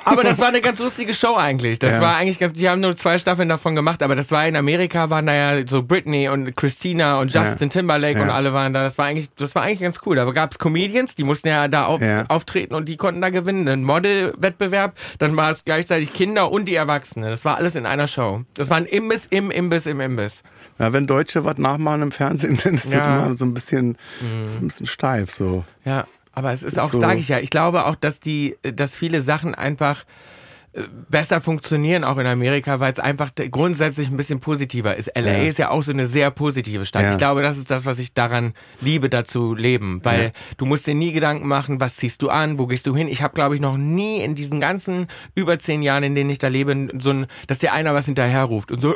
[0.07, 1.79] Aber das war eine ganz lustige Show eigentlich.
[1.79, 2.01] Das Ja.
[2.01, 5.11] war eigentlich ganz, die haben nur zwei Staffeln davon gemacht, aber das war in Amerika,
[5.11, 8.25] waren da ja so Britney und Christina und Justin Timberlake Ja.
[8.25, 8.83] und alle waren da.
[8.83, 10.17] Das war eigentlich, das war eigentlich ganz cool.
[10.17, 12.25] Da gab es Comedians, die mussten ja da auf, Ja.
[12.29, 13.69] auftreten und die konnten da gewinnen.
[13.69, 17.29] Ein Model-Wettbewerb, dann war es gleichzeitig Kinder und die Erwachsenen.
[17.29, 18.43] Das war alles in einer Show.
[18.55, 20.43] Das war ein Imbiss im Imbiss im Imbiss.
[20.81, 22.99] Ja, wenn Deutsche was nachmachen im Fernsehen, dann ist Ja.
[22.99, 23.05] Mhm.
[23.05, 23.99] das immer so ein bisschen,
[24.47, 25.65] ist ein bisschen steif so.
[25.85, 27.01] Ja, aber es ist Ist auch, so.
[27.01, 30.05] sage ich ja, ich glaube auch, dass die, dass viele Sachen einfach
[31.09, 35.09] besser funktionieren auch in Amerika, weil es einfach grundsätzlich ein bisschen positiver ist.
[35.17, 35.49] LA Ja.
[35.49, 37.03] ist ja auch so eine sehr positive Stadt.
[37.03, 37.11] Ja.
[37.11, 40.31] Ich glaube, das ist das, was ich daran liebe, dazu leben, weil Ja.
[40.59, 43.09] du musst dir nie Gedanken machen, was ziehst du an, wo gehst du hin.
[43.09, 46.39] Ich habe, glaube ich, noch nie in diesen ganzen über zehn Jahren, in denen ich
[46.39, 48.95] da lebe, so ein, dass dir einer was hinterher ruft und so, äh,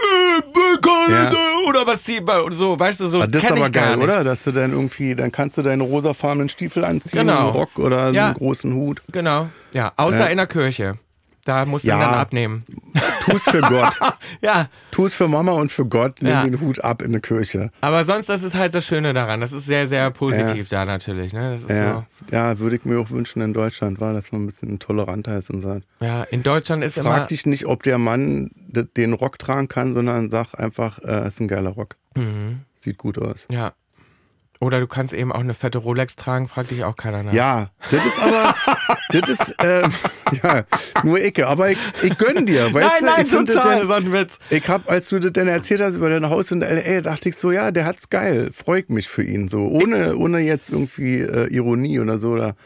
[0.81, 1.37] Canada,
[1.69, 4.23] oder was zieht man und so, weißt du, so Aber das ist aber geil, oder?
[4.23, 7.41] Dass du dann irgendwie, dann kannst du deine rosafarbenen Stiefel anziehen, Genau.
[7.49, 8.27] einen Rock oder Ja.
[8.27, 9.03] einen großen Hut.
[9.11, 9.49] Genau.
[9.73, 10.27] Ja, außer Ja.
[10.27, 10.99] in der Kirche.
[11.45, 11.97] Da musst du Ja.
[11.97, 12.65] ihn dann abnehmen.
[13.25, 13.99] Tu's für Gott.
[14.41, 16.21] Ja, Tu's für Mama und für Gott.
[16.21, 16.43] Nimm Ja.
[16.45, 17.71] den Hut ab in der Kirche.
[17.81, 19.41] aber sonst, das ist halt das Schöne daran.
[19.41, 21.33] Das ist sehr, sehr positiv da natürlich.
[21.33, 21.53] Ne?
[21.53, 24.47] Das ist Ja, ja, würde ich mir auch wünschen in Deutschland, war, dass man ein
[24.47, 26.07] bisschen toleranter ist und sagt, so.
[26.07, 27.11] Ja, in Deutschland ist immer.
[27.15, 28.51] frag dich nicht, ob der Mann
[28.97, 31.97] den Rock tragen kann, sondern sag einfach, äh, ist ein geiler Rock.
[32.17, 32.61] Mhm.
[32.77, 33.47] Sieht gut aus.
[33.51, 33.73] Ja.
[34.61, 37.33] Oder du kannst eben auch eine fette Rolex tragen, fragt dich auch keiner nach.
[37.33, 38.55] Ja, das ist aber,
[39.21, 39.91] das ist, ähm,
[40.43, 40.65] ja,
[41.03, 43.07] nur Ecke, aber ich, ich gönn dir, weißt nein, du?
[43.07, 44.39] nein, ich find das total, denn- so ein Witz.
[44.51, 47.37] Ich hab, als du das denn erzählt hast über dein Haus in L.A., dachte ich
[47.37, 51.47] so, ja, der hat's geil, freut mich für ihn so, ohne, ohne jetzt irgendwie äh,
[51.55, 52.57] Ironie oder so, oder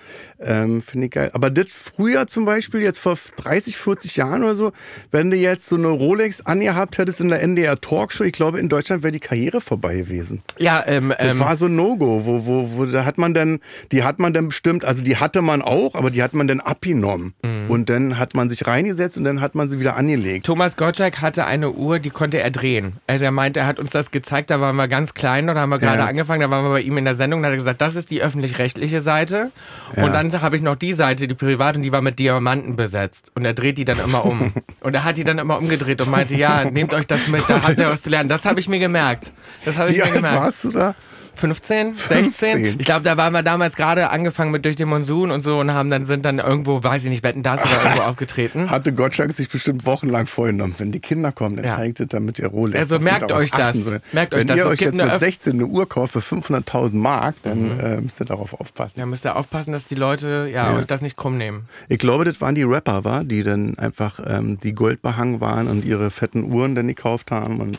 [0.41, 1.31] ähm, finde ich geil.
[1.33, 4.73] Aber das früher zum Beispiel, jetzt vor 30, 40 Jahren oder so,
[5.11, 8.69] wenn du jetzt so eine Rolex angehabt hättest in der NDR Talkshow, ich glaube, in
[8.69, 10.43] Deutschland wäre die Karriere vorbei gewesen.
[10.59, 13.59] Ja, ähm, Das ähm, war so ein No-Go, wo, wo, wo, da hat man dann,
[13.91, 16.61] die hat man dann bestimmt, also die hatte man auch, aber die hat man dann
[16.61, 17.35] abgenommen.
[17.42, 17.70] Mhm.
[17.70, 20.46] Und dann hat man sich reingesetzt und dann hat man sie wieder angelegt.
[20.46, 22.94] Thomas Gottschalk hatte eine Uhr, die konnte er drehen.
[23.07, 25.70] Also er meinte, er hat uns das gezeigt, da waren wir ganz klein da haben
[25.70, 26.07] wir gerade Ja.
[26.07, 28.11] angefangen, da waren wir bei ihm in der Sendung, da hat er gesagt, das ist
[28.11, 29.51] die öffentlich-rechtliche Seite.
[29.96, 33.33] Und dann habe ich noch die Seite, die privat, und die war mit Diamanten besetzt.
[33.35, 34.53] Und er dreht die dann immer um.
[34.81, 37.62] und er hat die dann immer umgedreht und meinte, ja, nehmt euch das mit, da
[37.62, 38.29] habt ihr was zu lernen.
[38.29, 39.33] Das habe ich mir gemerkt.
[39.64, 40.37] Das habe ich Wie mir alt gemerkt.
[40.37, 40.94] warst du da?
[41.38, 42.24] 15, 16?
[42.24, 42.81] 15.
[42.81, 45.72] Ich glaube, da waren wir damals gerade angefangen mit durch den Monsun und so und
[45.72, 48.70] haben dann sind dann irgendwo, weiß ich nicht, wetten das oder irgendwo aufgetreten.
[48.70, 50.74] Hatte Gottschalk sich bestimmt wochenlang vorgenommen.
[50.79, 51.77] Wenn die Kinder kommen, dann Ja.
[51.77, 52.79] zeigt er damit ihr Rolex.
[52.79, 53.77] Also merkt euch das.
[54.12, 54.57] Merkt euch Wenn das.
[54.59, 58.01] ihr Es euch jetzt mit Öff- 16 eine Uhr kauft für 500.000 Mark, dann äh,
[58.01, 58.94] müsst ihr darauf aufpassen.
[58.98, 60.79] Da müsst ihr aufpassen, dass die Leute ja, Ja.
[60.79, 61.64] euch das nicht krumm nehmen.
[61.88, 65.85] Ich glaube, das waren die Rapper, war, die dann einfach ähm, die goldbehangen waren und
[65.85, 67.79] ihre fetten Uhren dann gekauft haben und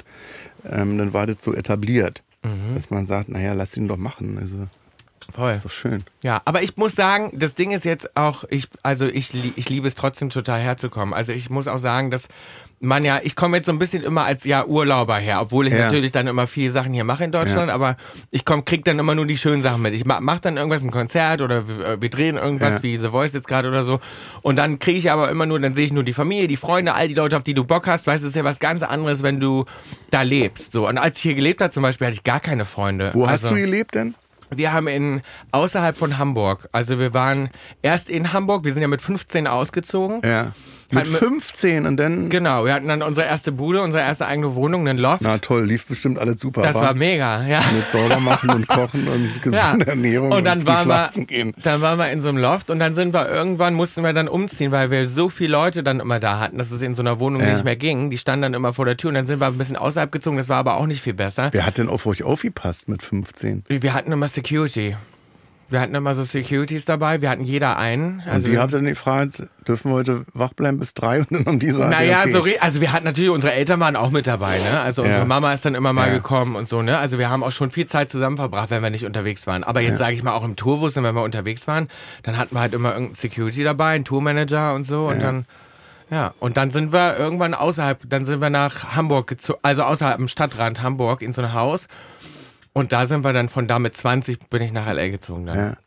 [0.70, 2.76] ähm, dann war das so etabliert, Mhm.
[2.76, 4.38] dass man sagt, naja, lass ihn doch machen.
[4.38, 4.68] Also
[5.32, 5.52] Voll.
[5.52, 6.04] Ist doch schön.
[6.24, 9.88] Ja, aber ich muss sagen, das Ding ist jetzt auch, ich, also ich, ich liebe
[9.88, 11.14] es trotzdem total herzukommen.
[11.14, 12.30] Also ich muss auch sagen, dass
[12.82, 15.74] man ja, ich komme jetzt so ein bisschen immer als ja Urlauber her, obwohl ich
[15.74, 15.80] Ja.
[15.86, 17.98] natürlich dann immer viele Sachen hier mache in Deutschland, aber
[18.32, 19.94] ich komm, krieg dann immer nur die schönen Sachen mit.
[19.94, 22.84] Ich ma- mach dann irgendwas, ein Konzert oder wir, äh, wir drehen irgendwas Ja.
[22.84, 24.00] wie The Voice jetzt gerade oder so
[24.44, 26.94] und dann kriege ich aber immer nur, dann sehe ich nur die Familie, die Freunde,
[26.94, 28.08] all die Leute, auf die du Bock hast.
[28.08, 29.66] Weißt du, es ist ja was ganz anderes, wenn du
[30.10, 30.72] da lebst.
[30.72, 33.12] So und als ich hier gelebt habe zum Beispiel, hatte ich gar keine Freunde.
[33.14, 34.16] Wo hast Also- du gelebt denn?
[34.52, 35.22] wir haben in
[35.52, 37.50] außerhalb von Hamburg, also wir waren
[37.82, 40.22] erst in Hamburg, wir sind ja mit 15 ausgezogen.
[40.24, 40.54] Ja.
[40.92, 42.30] Mit Halt mit- 15 und dann.
[42.30, 45.22] Genau, wir hatten dann unsere erste Bude, unsere erste eigene Wohnung, einen Loft.
[45.22, 46.62] Na toll, lief bestimmt alles super.
[46.62, 46.82] das wa?
[46.82, 47.62] war mega, ja.
[47.76, 49.70] Mit sauber machen und kochen und Ja.
[49.72, 51.54] gesunde Ernährung und dann früh waren wir, gehen.
[51.62, 54.28] dann waren wir in so einem Loft und dann sind wir irgendwann mussten wir dann
[54.28, 57.20] umziehen, weil wir so viele Leute dann immer da hatten, dass es in so einer
[57.20, 57.54] Wohnung Ja.
[57.54, 58.10] nicht mehr ging.
[58.10, 60.38] Die standen dann immer vor der Tür und dann sind wir ein bisschen außerhalb gezogen.
[60.38, 61.50] Das war aber auch nicht viel besser.
[61.52, 63.64] Wer hat denn auf euch aufgepasst mit 15?
[63.68, 64.96] Wir hatten immer Security.
[65.70, 67.22] Wir hatten immer so Securities dabei.
[67.22, 68.22] Wir hatten jeder einen.
[68.26, 71.20] Und Also die wir- habt dann gefragt, dürfen wir heute wach bleiben bis drei?
[71.30, 72.32] Und dann haben die gesagt, Naja, okay.
[72.32, 74.80] so also wir hatten natürlich unsere Eltern waren auch mit dabei, ne?
[74.82, 75.26] Also unsere Ja.
[75.26, 76.14] Mama ist dann immer mal Ja.
[76.16, 76.98] gekommen und so, ne?
[76.98, 79.64] Also wir haben auch schon viel Zeit zusammen verbracht, wenn wir nicht unterwegs waren.
[79.64, 81.88] Aber jetzt sage ich mal auch im Tourbus, und wenn wir unterwegs waren,
[82.24, 85.46] dann hatten wir halt immer irgendeinen Security dabei, einen Tourmanager und so und dann
[86.12, 90.18] ja, und dann sind wir irgendwann außerhalb, dann sind wir nach Hamburg gezogen, also außerhalb
[90.18, 91.88] im Stadtrand Hamburg in so ein Haus.
[92.80, 95.58] Und da sind wir dann von da mit 20 bin ich nach LA gezogen dann.
[95.58, 95.78] Ja.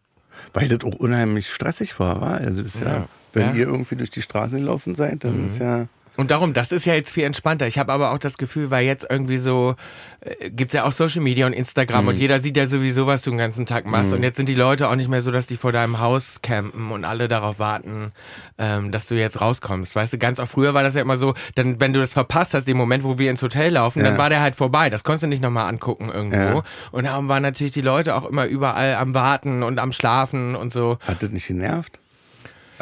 [0.52, 2.30] Weil das auch unheimlich stressig war, wa?
[2.34, 3.08] Also das ist ja, Ja.
[3.32, 3.52] wenn Ja.
[3.52, 3.58] Mhm.
[3.58, 5.86] ihr irgendwie durch die Straßen gelaufen seid, dann ist ja.
[6.18, 7.66] Und darum, das ist ja jetzt viel entspannter.
[7.66, 9.74] Ich habe aber auch das Gefühl, weil jetzt irgendwie so,
[10.20, 12.08] äh, gibt's ja auch Social Media und Instagram Mhm.
[12.08, 14.12] und jeder sieht ja sowieso, was du den ganzen Tag machst.
[14.12, 16.90] Und jetzt sind die Leute auch nicht mehr so, dass die vor deinem Haus campen
[16.90, 18.12] und alle darauf warten,
[18.58, 19.96] ähm, dass du jetzt rauskommst.
[19.96, 22.52] Weißt du, ganz auch früher war das ja immer so, dann, wenn du das verpasst
[22.52, 24.18] hast, den Moment, wo wir ins Hotel laufen, dann Ja.
[24.18, 24.90] war der halt vorbei.
[24.90, 26.36] Das konntest du nicht nochmal angucken irgendwo.
[26.36, 26.62] Ja.
[26.90, 30.74] Und darum waren natürlich die Leute auch immer überall am Warten und am Schlafen und
[30.74, 30.98] so.
[31.06, 32.00] Hat das nicht genervt?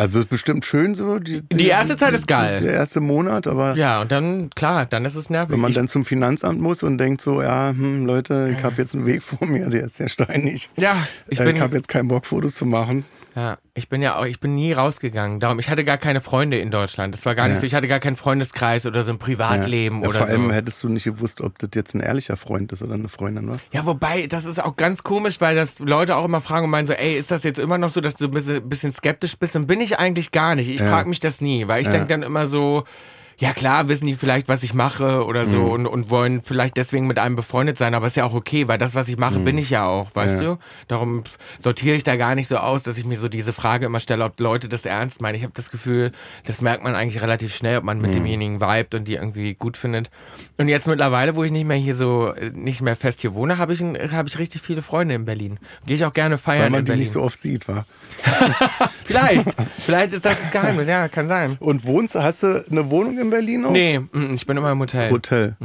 [0.01, 1.18] Also ist bestimmt schön so.
[1.18, 2.59] Die, Die erste Zeit ist geil.
[2.62, 5.53] Der erste Monat, aber Ja, und dann, klar, dann ist es nervig.
[5.53, 8.76] wenn man Ich- dann zum Finanzamt muss und denkt so, ja, hm, Leute, ich habe
[8.78, 10.70] jetzt einen Weg vor mir, der ist sehr steinig.
[10.78, 10.96] ja,
[11.28, 13.05] ich Äh, ich habe jetzt keinen Bock, Fotos zu machen.
[13.36, 15.38] Ja, ich bin ja auch, ich bin nie rausgegangen.
[15.38, 17.14] Darum, ich hatte gar keine Freunde in Deutschland.
[17.14, 17.60] Das war gar nicht Ja.
[17.60, 20.52] so, ich hatte gar keinen Freundeskreis oder so ein Privatleben Ja, oder vor allem so.
[20.54, 23.58] hättest du nicht gewusst, ob das jetzt ein ehrlicher Freund ist oder eine Freundin, wa?
[23.72, 26.86] Ja, wobei, das ist auch ganz komisch, weil das Leute auch immer fragen und meinen
[26.86, 29.54] so, ey, ist das jetzt immer noch so, dass du ein bisschen, bisschen skeptisch bist?
[29.54, 30.68] Und bin ich eigentlich gar nicht.
[30.68, 30.88] Ich Ja.
[30.90, 31.92] frage mich das nie, weil ich Ja.
[31.92, 32.82] denke dann immer so,
[33.41, 35.70] ja klar, wissen die vielleicht, was ich mache oder so Mhm.
[35.70, 38.78] und, und wollen vielleicht deswegen mit einem befreundet sein, aber ist ja auch okay, weil
[38.78, 40.43] das, was ich mache, bin ich ja auch, weißt Mhm.
[40.43, 40.49] Ja.
[40.55, 40.59] du?
[40.88, 41.24] Darum
[41.59, 44.24] sortiere ich da gar nicht so aus, dass ich mir so diese Frage immer stelle,
[44.24, 45.34] ob Leute das ernst meinen.
[45.36, 46.12] Ich habe das Gefühl,
[46.45, 48.03] das merkt man eigentlich relativ schnell, ob man Mhm.
[48.03, 50.11] mit demjenigen vibet und die irgendwie gut findet.
[50.59, 53.57] Und jetzt mittlerweile, wo ich nicht mehr hier so, äh, nicht mehr fest hier wohne,
[53.59, 55.59] habe ich, habe ich richtig viele Freunde in Berlin.
[55.86, 57.01] Gehe ich auch gerne feiern Weil man in die Berlin.
[57.01, 57.86] nicht so oft sieht, wa?
[59.11, 61.56] Vielleicht, vielleicht ist das das Geheimnis, ja, kann sein.
[61.61, 63.70] Und wohnst du, hast du eine Wohnung in Berlin noch?
[63.72, 65.11] Nee, mm, ich bin immer im Hotel.
[65.11, 65.56] Hotel.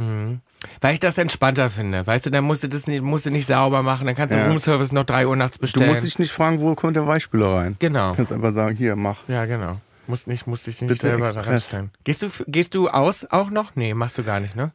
[0.80, 2.04] Weil ich das entspannter finde.
[2.06, 4.38] Weißt du, dann musst du das nicht, musst du nicht sauber machen, dann kannst du
[4.38, 4.48] Ja.
[4.48, 5.88] Roomservice noch drei Uhr nachts Du bestellen.
[5.88, 7.76] musst dich nicht fragen, wo kommt der Weichspüler rein.
[7.78, 8.10] Genau.
[8.10, 9.18] Du kannst einfach sagen, hier, mach.
[9.28, 9.80] Ja, genau.
[10.08, 11.46] Musst nicht, musst dich nicht Bitte selber Express.
[11.48, 11.90] reinstellen.
[12.04, 13.76] Gehst du, gehst du aus auch noch?
[13.76, 14.72] Nee, machst du gar nicht, ne?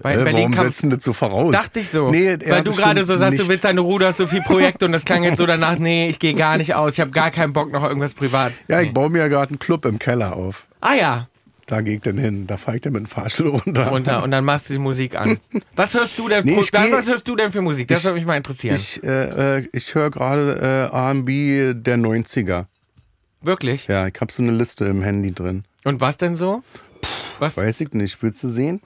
[0.00, 1.52] Weil Äh, warum kann- setzt du das so voraus?
[1.52, 2.10] Dachte ich so.
[2.10, 3.48] Nee, Weil du gerade so sagst, du nicht.
[3.50, 6.08] willst deine Ruhe, du hast so viel Projekte und das klang jetzt so danach, nee,
[6.08, 6.94] ich gehe gar nicht aus.
[6.94, 8.52] Ich habe gar keinen Bock noch irgendwas privat.
[8.68, 8.92] Ja, ich nee.
[8.92, 10.66] baue mir ja gerade einen Club im Keller auf.
[10.80, 11.28] Ah ja,
[11.66, 12.46] Da gehe ich dann hin.
[12.46, 13.88] Da fahre ich dann mit dem Fahrstuhl runter.
[13.88, 15.38] runter und dann machst du die Musik an.
[15.74, 16.44] Was hörst du denn?
[16.44, 17.88] Nee, ich was, geh- was hörst du denn für Musik?
[17.88, 18.76] Das Ich- würde mich mal interessieren.
[18.76, 22.66] Ich, äh, äh, ich höre gerade äh, R&B der 90er.
[23.40, 23.86] Wirklich?
[23.88, 25.64] Ja, ich habe so eine Liste im Handy drin.
[25.84, 26.62] Und was denn so?
[27.38, 27.56] Was?
[27.56, 28.22] Weiß ich nicht.
[28.22, 28.80] Willst du sehen?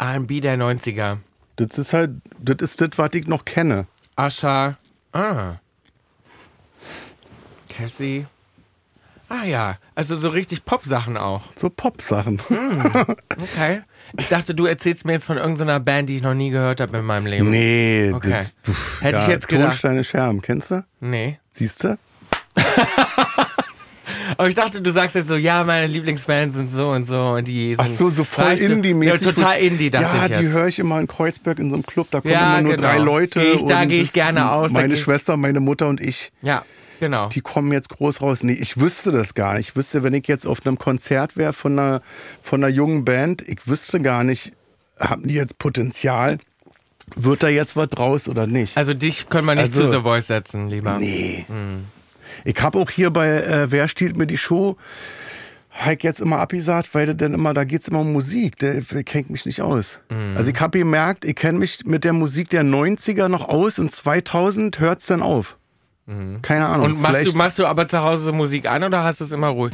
[0.00, 1.18] R&B der 90er.
[1.56, 3.86] Das ist halt, das ist das, was ich noch kenne.
[4.16, 4.78] Ascha.
[5.12, 5.54] Ah.
[7.68, 8.26] Cassie.
[9.28, 11.42] Ah ja, also so richtig Pop-Sachen auch.
[11.54, 12.40] So Pop-Sachen.
[13.40, 13.82] Okay.
[14.18, 16.98] Ich dachte, du erzählst mir jetzt von irgendeiner Band, die ich noch nie gehört habe
[16.98, 17.48] in meinem Leben.
[17.50, 18.30] Nee, Okay.
[18.30, 19.66] das, pff, Hätte ich ja, jetzt gedacht.
[19.66, 20.84] Tonsteine Scherben, kennst du?
[20.98, 21.38] Nee.
[21.50, 21.96] Siehst du?
[24.36, 27.46] Aber ich dachte, du sagst jetzt so, ja, meine Lieblingsbands sind so und so und
[27.48, 27.80] die sind.
[27.80, 29.26] Ach so, so voll Indie-mäßig.
[29.26, 30.40] Ja, total Indie, dachte ja, ich jetzt.
[30.42, 32.08] die höre ich immer in Kreuzberg in so einem Club.
[32.10, 32.88] Da kommen Ja, immer nur genau.
[32.88, 33.40] drei Leute.
[33.40, 36.64] Geh ich- da und geh ich gerne aus, Meine Schwester, meine Mutter und ich, Ja,
[36.98, 37.28] genau.
[37.28, 38.42] die kommen jetzt groß raus.
[38.42, 39.70] Nee, ich wüsste das gar nicht.
[39.70, 42.02] Ich wüsste, wenn ich jetzt auf einem Konzert wäre von einer,
[42.42, 44.52] von einer jungen Band, ich wüsste gar nicht,
[44.98, 46.38] haben die jetzt Potenzial?
[47.16, 48.76] Wird da jetzt was draus oder nicht?
[48.76, 50.98] Also dich können wir nicht Also- zu The Voice setzen, lieber.
[50.98, 51.44] Nee.
[52.44, 54.76] Ich habe auch hier bei äh, Wer stiehlt mir die Show,
[55.72, 58.56] Heik jetzt immer abgesagt, weil dann immer, da geht's immer um Musik.
[58.58, 60.00] Der, kennt mich nicht aus.
[60.10, 60.36] Mhm.
[60.36, 63.92] Also ich habe gemerkt, ich kenne mich mit der Musik der 90er noch aus und
[63.92, 65.56] 2000 hört's dann auf.
[66.42, 66.88] Keine Ahnung.
[66.88, 66.94] Mhm.
[66.94, 69.48] Und machst du, machst du aber zu Hause Musik an oder hast du es immer
[69.48, 69.72] ruhig?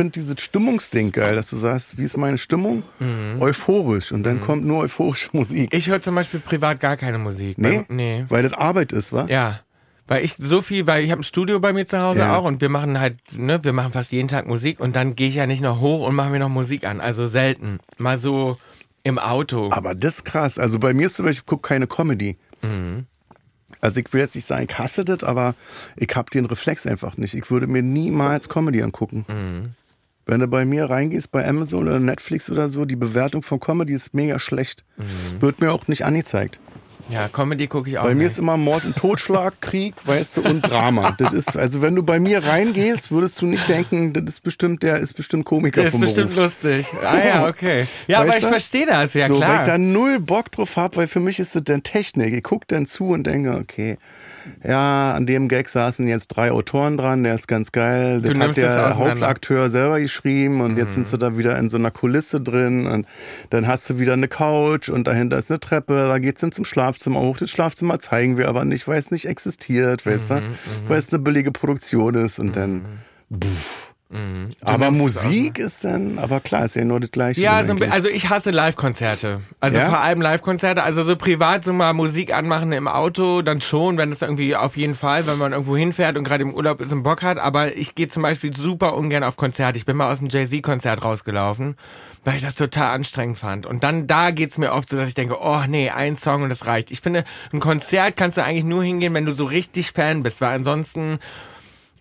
[0.00, 2.82] Finde dieses Stimmungsding geil, dass du sagst, wie ist meine Stimmung?
[2.98, 3.40] Mhm.
[3.40, 4.12] Euphorisch.
[4.12, 5.74] Und dann kommt nur euphorische Musik.
[5.74, 7.58] Ich höre zum Beispiel privat gar keine Musik.
[7.58, 7.78] nee?
[7.78, 8.24] Weil- Nee.
[8.28, 9.26] Weil das Arbeit ist, wa?
[9.28, 9.60] Ja.
[10.06, 12.36] Weil ich so viel, weil ich habe ein Studio bei mir zu Hause Ja.
[12.36, 15.28] auch und wir machen halt, ne, wir machen fast jeden Tag Musik und dann gehe
[15.28, 17.00] ich ja nicht noch hoch und mache mir noch Musik an.
[17.00, 17.78] Also selten.
[17.98, 18.56] Mal so
[19.04, 19.70] im Auto.
[19.70, 20.58] Aber das ist krass.
[20.58, 22.36] Also bei mir ist zum Beispiel, ich gucke keine Comedy.
[22.62, 23.06] Mhm.
[23.82, 25.54] Also ich will jetzt nicht sagen, ich hasse das, aber
[25.96, 27.34] ich habe den Reflex einfach nicht.
[27.34, 29.24] Ich würde mir niemals Comedy angucken.
[29.28, 29.70] Mhm.
[30.30, 33.92] Wenn du bei mir reingehst, bei Amazon oder Netflix oder so, die Bewertung von Comedy
[33.94, 34.84] ist mega schlecht.
[34.96, 35.42] Mhm.
[35.42, 36.60] Wird mir auch nicht angezeigt.
[37.08, 38.26] Ja, Comedy gucke ich auch Bei mir nicht.
[38.32, 41.10] ist immer Mord und Totschlag, Krieg, weißt du, und Drama.
[41.18, 44.84] Das ist, also wenn du bei mir reingehst, würdest du nicht denken, das ist bestimmt,
[44.84, 46.44] der ist bestimmt Komiker Das ist bestimmt Beruf.
[46.62, 46.86] lustig.
[47.04, 47.86] Ah ja, okay.
[48.06, 49.64] Ja, Weißt aber ich verstehe das, ja so, weil ich klar.
[49.64, 52.32] da null Bock drauf habe, weil für mich ist das dann Technik.
[52.32, 53.98] Ich gucke dann zu und denke, okay,
[54.64, 58.20] ja, an dem Gag saßen jetzt drei Autoren dran, der ist ganz geil.
[58.20, 58.98] Das hat es der.
[58.98, 63.06] Hauptakteur selber geschrieben und jetzt sind sie da wieder in so einer Kulisse drin und
[63.50, 66.64] dann hast du wieder eine Couch und dahinter ist eine Treppe, da geht's dann zum
[66.64, 67.36] Schlafzimmer hoch.
[67.38, 70.42] Das Schlafzimmer zeigen wir aber nicht, weil es nicht existiert, weißt du?
[70.86, 72.84] Weil es eine billige Produktion ist und dann.
[73.32, 73.89] Pff.
[74.12, 77.40] Aber nimmst es Musik ist dann, aber klar, ist ja nur das gleiche.
[77.40, 79.40] Ja, so also ich hasse Live-Konzerte.
[79.60, 79.84] Also Ja?
[79.84, 80.82] vor allem Live-Konzerte.
[80.82, 84.76] Also so privat so mal Musik anmachen im Auto, dann schon, wenn es irgendwie auf
[84.76, 87.38] jeden Fall, wenn man irgendwo hinfährt und gerade im Urlaub ist und Bock hat.
[87.38, 89.78] Aber ich gehe zum Beispiel super ungern auf Konzerte.
[89.78, 91.76] Ich bin mal aus dem Jay-Z-Konzert rausgelaufen,
[92.24, 93.64] weil ich das total anstrengend fand.
[93.64, 96.48] Und dann da geht's mir oft so, dass ich denke, oh nee, ein Song und
[96.48, 96.90] das reicht.
[96.90, 100.40] Ich finde, ein Konzert kannst du eigentlich nur hingehen, wenn du so richtig Fan bist,
[100.40, 101.20] weil ansonsten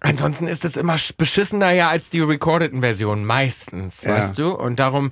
[0.02, 4.12] Ansonsten ist es immer sch- beschissener ja als die recordeten Versionen, meistens, Ja.
[4.12, 4.52] weißt du?
[4.52, 5.12] Und darum,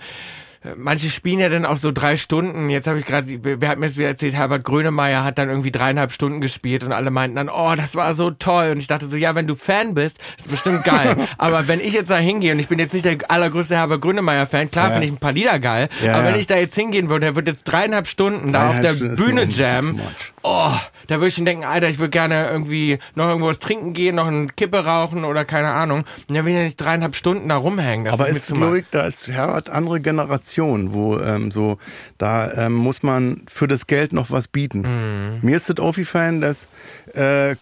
[0.75, 2.69] manche spielen ja dann auch so drei Stunden.
[2.69, 5.71] Jetzt habe ich gerade, wer hat mir jetzt wieder erzählt, Herbert Grönemeyer hat dann irgendwie
[5.71, 8.69] dreieinhalb Stunden gespielt und alle meinten dann, oh, das war so toll.
[8.71, 11.15] Und ich dachte so, ja, wenn du Fan bist, ist bestimmt geil.
[11.37, 14.71] aber wenn ich jetzt da hingehe und ich bin jetzt nicht der allergrößte Herbert Grönemeyer-Fan,
[14.71, 14.91] klar Ja.
[14.93, 16.39] finde ich ein paar Lieder geil, Ja, aber wenn ja.
[16.39, 19.15] ich da jetzt hingehen würde, der wird jetzt dreieinhalb Stunden da auf Dreieinhalb der Stunden
[19.35, 20.01] Bühne jammen.
[20.43, 20.71] Oh,
[21.07, 24.15] da würde ich schon denken, Alter, ich würde gerne irgendwie noch irgendwo was trinken gehen,
[24.15, 26.05] noch eine Kippe rauchen oder keine Ahnung.
[26.27, 28.05] Und dann will ich ja nicht dreieinhalb Stunden da rumhängen.
[28.05, 28.59] Das Aber ist ist much.
[28.69, 30.46] Lyrik, da ist Herbert andere Generation,
[30.93, 31.77] wo ähm, so,
[32.17, 34.81] da ähm, muss man für das Geld noch was bieten.
[34.81, 35.39] Mhm.
[35.41, 36.67] Mir ist das aufgefallen, dass
[37.13, 37.55] äh,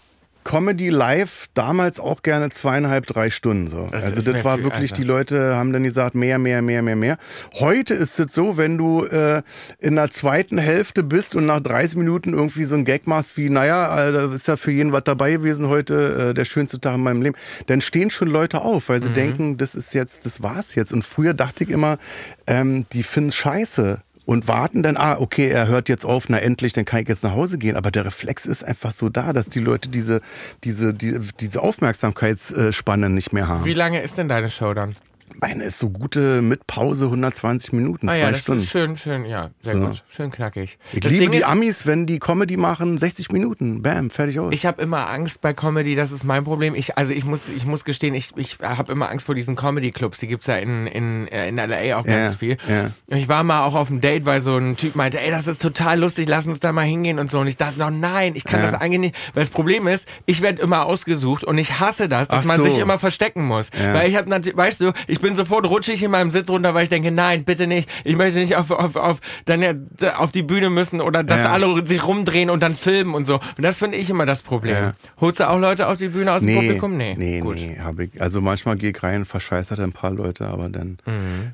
[0.45, 3.89] Comedy live damals auch gerne zweieinhalb, drei Stunden so.
[3.91, 6.81] Das also das war viel- wirklich, also- die Leute haben dann gesagt, mehr, mehr, mehr,
[6.83, 7.17] mehr, mehr.
[7.55, 9.41] Heute ist es so, wenn du äh,
[9.79, 13.49] in der zweiten Hälfte bist und nach 30 Minuten irgendwie so ein Gag machst wie,
[13.49, 16.93] naja, äh, da ist ja für jeden was dabei gewesen heute, äh, der schönste Tag
[16.95, 17.35] in meinem Leben,
[17.65, 20.93] dann stehen schon Leute auf, weil sie denken, das ist jetzt, das war's jetzt.
[20.93, 21.97] Und früher dachte ich immer,
[22.45, 23.99] ähm, die finden scheiße.
[24.25, 27.23] Und warten dann, ah, okay, er hört jetzt auf, na endlich, dann kann ich jetzt
[27.23, 27.75] nach Hause gehen.
[27.75, 30.21] Aber der Reflex ist einfach so da, dass die Leute diese,
[30.63, 33.65] diese, die, diese Aufmerksamkeitsspanne nicht mehr haben.
[33.65, 34.95] Wie lange ist denn deine Show dann?
[35.41, 38.61] Meine ist so gute mit Pause 120 Minuten, Ah zwei ja, das Stunden.
[38.61, 39.87] ist schön, schön, ja, sehr So.
[39.87, 40.03] gut.
[40.07, 40.77] Schön knackig.
[40.93, 44.39] Ich das liebe Ding die ist, Amis, wenn die Comedy machen, 60 Minuten, bam, fertig
[44.39, 44.53] aus.
[44.53, 46.73] ich habe immer Angst bei Comedy, das ist mein Problem.
[46.73, 50.19] Ich, also ich muss, ich muss gestehen, ich, ich habe immer Angst vor diesen Comedy-Clubs.
[50.19, 52.55] Die gibt's ja in, in, äh, in LA auch Ja, ganz viel.
[52.69, 52.91] ja.
[53.07, 55.61] Ich war mal auch auf einem Date, weil so ein Typ meinte, ey, das ist
[55.61, 57.39] total lustig, lass uns da mal hingehen und so.
[57.39, 58.67] Und ich dachte noch, nein, ich kann Ja.
[58.71, 59.15] das eigentlich nicht.
[59.33, 62.57] Weil das Problem ist, ich werde immer ausgesucht und ich hasse das, dass Ach man
[62.57, 62.63] so.
[62.65, 63.69] sich immer verstecken muss.
[63.77, 63.93] Ja.
[63.95, 66.83] Weil ich habe natürlich, weißt du, ich bin sofort rutschig in meinem Sitz runter, weil
[66.83, 67.89] ich denke, nein, bitte nicht.
[68.03, 69.87] Ich möchte nicht auf, auf, auf, dann
[70.17, 71.51] auf die Bühne müssen oder dass Ja.
[71.51, 73.35] alle sich rumdrehen und dann filmen und so.
[73.35, 74.73] Und das finde ich immer das Problem.
[74.75, 74.93] Ja.
[75.21, 76.97] Holst du auch Leute auf die Bühne aus dem nee, Publikum?
[76.97, 77.15] Nee.
[77.17, 77.55] nee, Gut.
[77.55, 78.21] nee, hab ich.
[78.21, 81.51] Also manchmal gehe ich rein, verscheißert ein paar Leute, aber dann Mhm.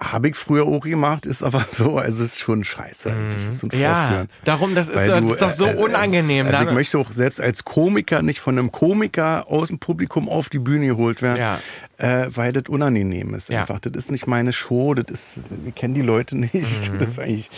[0.00, 3.12] habe ich früher auch gemacht, ist aber so, es ist schon scheiße.
[3.32, 3.78] Das ist so ein.
[3.80, 6.46] Ja, darum, das ist, das du, ist doch so äh, äh, unangenehm.
[6.46, 10.48] Also ich möchte auch selbst als Komiker nicht von einem Komiker aus dem Publikum auf
[10.48, 11.58] die Bühne geholt werden, Ja.
[11.98, 13.62] Äh, weil das unangenehm ist Ja.
[13.62, 13.80] einfach.
[13.80, 16.54] Das ist nicht meine Show, das ist, wir kennen die Leute nicht.
[16.54, 16.98] Mhm.
[16.98, 17.50] Das ist eigentlich,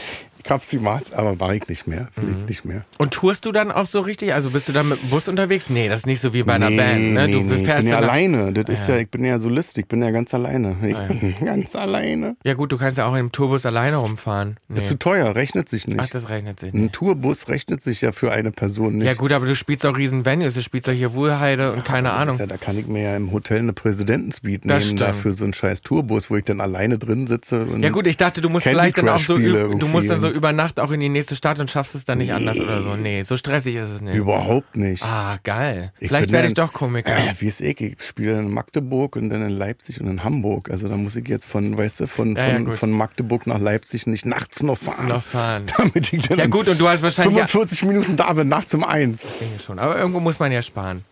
[0.45, 2.37] ich hab's gemacht, aber mache ich nicht mehr, will Mhm.
[2.43, 2.85] ich nicht mehr.
[2.99, 4.33] Und tourst du dann auch so richtig?
[4.35, 5.71] Also bist du dann mit dem Bus unterwegs?
[5.71, 7.15] Nee, das ist nicht so wie bei einer Band.
[7.15, 7.29] Ne?
[7.29, 8.53] Du nee, ich fährst bin ja alleine.
[8.53, 10.77] Das ist ja, ich bin ja Solist, ich bin ja ganz alleine.
[10.87, 12.37] Ich bin ganz alleine.
[12.45, 14.57] Ja gut, du kannst ja auch im Tourbus alleine rumfahren.
[14.69, 14.79] Nee.
[14.79, 15.99] Ist zu teuer, rechnet sich nicht.
[15.99, 16.93] Ach, das rechnet sich Ein nicht.
[16.95, 19.07] Tourbus rechnet sich ja für eine Person nicht.
[19.07, 20.55] Ja gut, aber du spielst auch riesen Venues.
[20.55, 22.39] Du spielst auch hier Wuhlheide und keine Ahnung.
[22.39, 25.55] Ja, da kann ich mir ja im Hotel eine Präsidentensuite Das nehmen, dafür so einen
[25.55, 27.65] scheiß Tourbus, wo ich dann alleine drin sitze.
[27.67, 29.37] Und Ja gut, ich dachte, du musst Candy vielleicht dann auch Crush so.
[29.39, 32.19] Du musst dann so über Nacht auch in die nächste Stadt und schaffst es dann
[32.19, 32.97] nicht anders oder so.
[32.97, 34.15] Nee, so stressig ist es nicht.
[34.15, 35.03] Überhaupt nicht.
[35.03, 35.93] Ah, geil.
[36.01, 37.11] Ich Vielleicht werde ja ich doch Komiker.
[37.17, 37.81] Äh, wie ist ich?
[37.81, 40.71] Ich spiele in Magdeburg und dann in Leipzig und in Hamburg.
[40.71, 42.77] Also da muss ich jetzt von, weißt du, von, Ja, ja, von, gut.
[42.77, 45.09] von Magdeburg nach Leipzig nicht nachts noch fahren.
[45.09, 45.65] Noch fahren.
[45.77, 47.37] Damit ich dann Ja gut, und du hast wahrscheinlich...
[47.37, 49.27] Ja, 45 Minuten da bin, nachts um eins.
[49.41, 49.79] denke schon.
[49.79, 51.05] Aber irgendwo muss man ja sparen.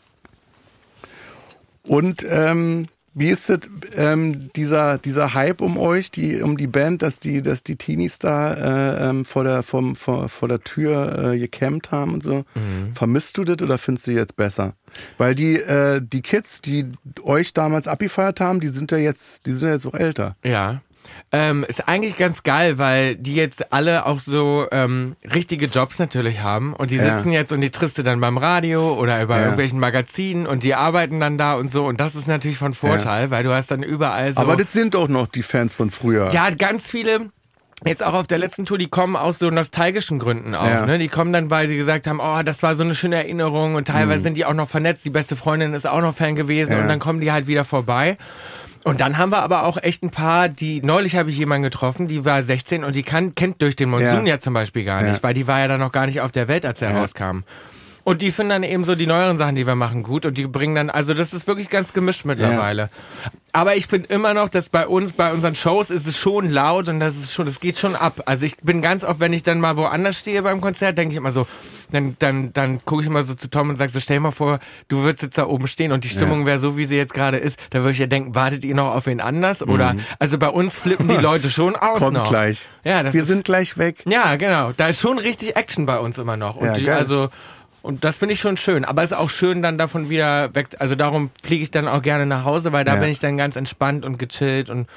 [1.86, 3.60] Und ähm, wie ist es,
[3.96, 8.18] ähm, dieser, dieser Hype um euch, die, um die Band, dass die, dass die Teenies
[8.18, 12.44] da äh, ähm, vor, der, vom, vor, vor der Tür äh, gecampt haben und so?
[12.54, 12.94] Mhm.
[12.94, 14.74] Vermisst du das oder findest du jetzt besser?
[15.16, 16.86] Weil die, äh, die Kids, die
[17.22, 20.36] euch damals abgefeiert haben, die sind ja jetzt, die sind ja jetzt auch älter.
[20.44, 20.82] Ja.
[21.32, 26.40] Ähm, ist eigentlich ganz geil, weil die jetzt alle auch so ähm, richtige Jobs natürlich
[26.40, 27.16] haben und die Ja.
[27.16, 29.40] sitzen jetzt und die triffst du dann beim Radio oder bei Ja.
[29.42, 33.30] irgendwelchen Magazinen und die arbeiten dann da und so und das ist natürlich von Vorteil,
[33.30, 36.30] weil du hast dann überall so Aber das sind auch noch die Fans von früher.
[36.32, 37.28] ja ganz viele
[37.86, 40.64] Jetzt auch auf der letzten Tour, die kommen aus so nostalgischen Gründen auch.
[40.66, 40.86] Ja.
[40.86, 40.98] Ne?
[40.98, 43.88] Die kommen dann, weil sie gesagt haben, oh, das war so eine schöne Erinnerung und
[43.88, 45.05] teilweise sind die auch noch vernetzt.
[45.05, 46.76] Die beste Freundin ist auch noch Fan gewesen Mhm.
[46.76, 46.82] Ja.
[46.82, 48.16] und dann kommen die halt wieder vorbei.
[48.85, 52.07] Und dann haben wir aber auch echt ein paar, die, neulich habe ich jemanden getroffen,
[52.07, 54.35] die war 16 und die kann, kennt durch den Monsun Ja.
[54.35, 55.11] ja, zum Beispiel gar Ja.
[55.11, 57.01] nicht, weil die war ja dann noch gar nicht auf der Welt, als er Ja.
[57.01, 57.41] rauskam.
[58.05, 60.26] Und die finden dann eben so die neueren Sachen, die wir machen, gut.
[60.26, 62.90] Und die bringen dann, also das ist wirklich ganz gemischt mittlerweile.
[63.52, 66.88] Aber ich finde immer noch, dass bei uns, bei unseren Shows ist es schon laut
[66.88, 68.22] und das ist schon, das geht schon ab.
[68.26, 71.16] Also ich bin ganz oft, wenn ich dann mal woanders stehe beim Konzert, denke ich
[71.16, 71.46] immer so,
[71.92, 74.32] dann, dann, dann gucke ich immer so zu Tom und sage so, stell dir mal
[74.32, 77.14] vor, du würdest jetzt da oben stehen und die Stimmung wäre so, wie sie jetzt
[77.14, 77.59] gerade ist.
[77.70, 79.62] Da würde ich ja denken, wartet ihr noch auf wen anders?
[79.62, 82.28] Oder, also bei uns flippen die Leute schon aus Kommt noch.
[82.28, 82.66] gleich.
[82.82, 84.02] Ja, das Wir ist, sind gleich weg.
[84.07, 84.72] ja, genau.
[84.76, 86.57] Da ist schon richtig Action bei uns immer noch.
[86.57, 87.28] Und Ja, die, also
[87.85, 88.85] und das finde ich schon schön.
[88.85, 90.68] Aber es ist auch schön, dann davon wieder weg.
[90.78, 93.01] Also darum fliege ich dann auch gerne nach Hause, weil da Ja.
[93.01, 94.89] bin ich dann ganz entspannt und gechillt und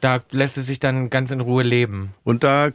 [0.00, 2.12] da lässt es sich dann ganz in Ruhe leben.
[2.22, 2.68] Und da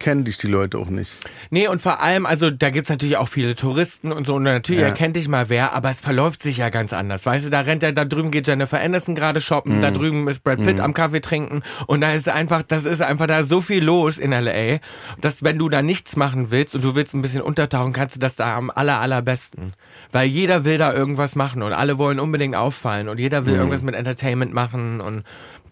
[0.00, 1.12] kennen dich die Leute auch nicht.
[1.50, 4.80] Nee, und vor allem, also da gibt's natürlich auch viele Touristen und so und natürlich
[4.82, 4.88] Ja.
[4.88, 7.24] erkennt dich mal wer, aber es verläuft sich ja ganz anders.
[7.26, 9.80] Weißt du, da rennt er, da drüben geht Jennifer Aniston gerade shoppen, Mhm.
[9.82, 13.26] da drüben ist Brad Pitt am Kaffee trinken und da ist einfach, das ist einfach
[13.26, 14.80] da so viel los in LA,
[15.20, 18.20] dass wenn du da nichts machen willst und du willst ein bisschen untertauchen, kannst du
[18.20, 19.74] das da am aller, allerbesten.
[20.12, 23.58] Weil jeder will da irgendwas machen und alle wollen unbedingt auffallen und jeder will Mhm.
[23.60, 25.24] irgendwas mit Entertainment machen und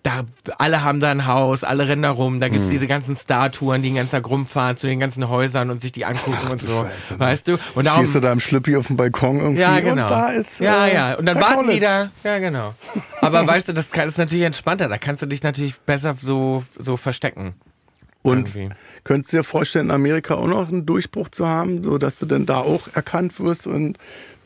[0.09, 3.83] da, alle haben da ein Haus, alle rennen da rum, da gibt's diese ganzen Star-Touren,
[3.83, 6.83] die den ganzen Tag rumfahren zu den ganzen Häusern und sich die angucken und so.
[6.83, 7.21] Scheiße, Mann.
[7.21, 7.59] weißt du?
[7.75, 10.03] Und darum, Stehst du da im Schlippi auf dem Balkon irgendwie ja, genau.
[10.03, 11.15] und da ist ja, äh, ja.
[11.15, 11.83] Und dann warten die Kaulitz.
[11.83, 12.11] da.
[12.25, 12.75] Ja, genau.
[13.21, 14.89] Aber weißt du, das ist natürlich entspannter.
[14.89, 17.55] Da kannst du dich natürlich besser so, so verstecken.
[18.23, 18.75] Und irgendwie.
[19.05, 22.27] könntest du dir vorstellen, in Amerika auch noch einen Durchbruch zu haben, so dass du
[22.27, 23.99] dann da auch erkannt wirst und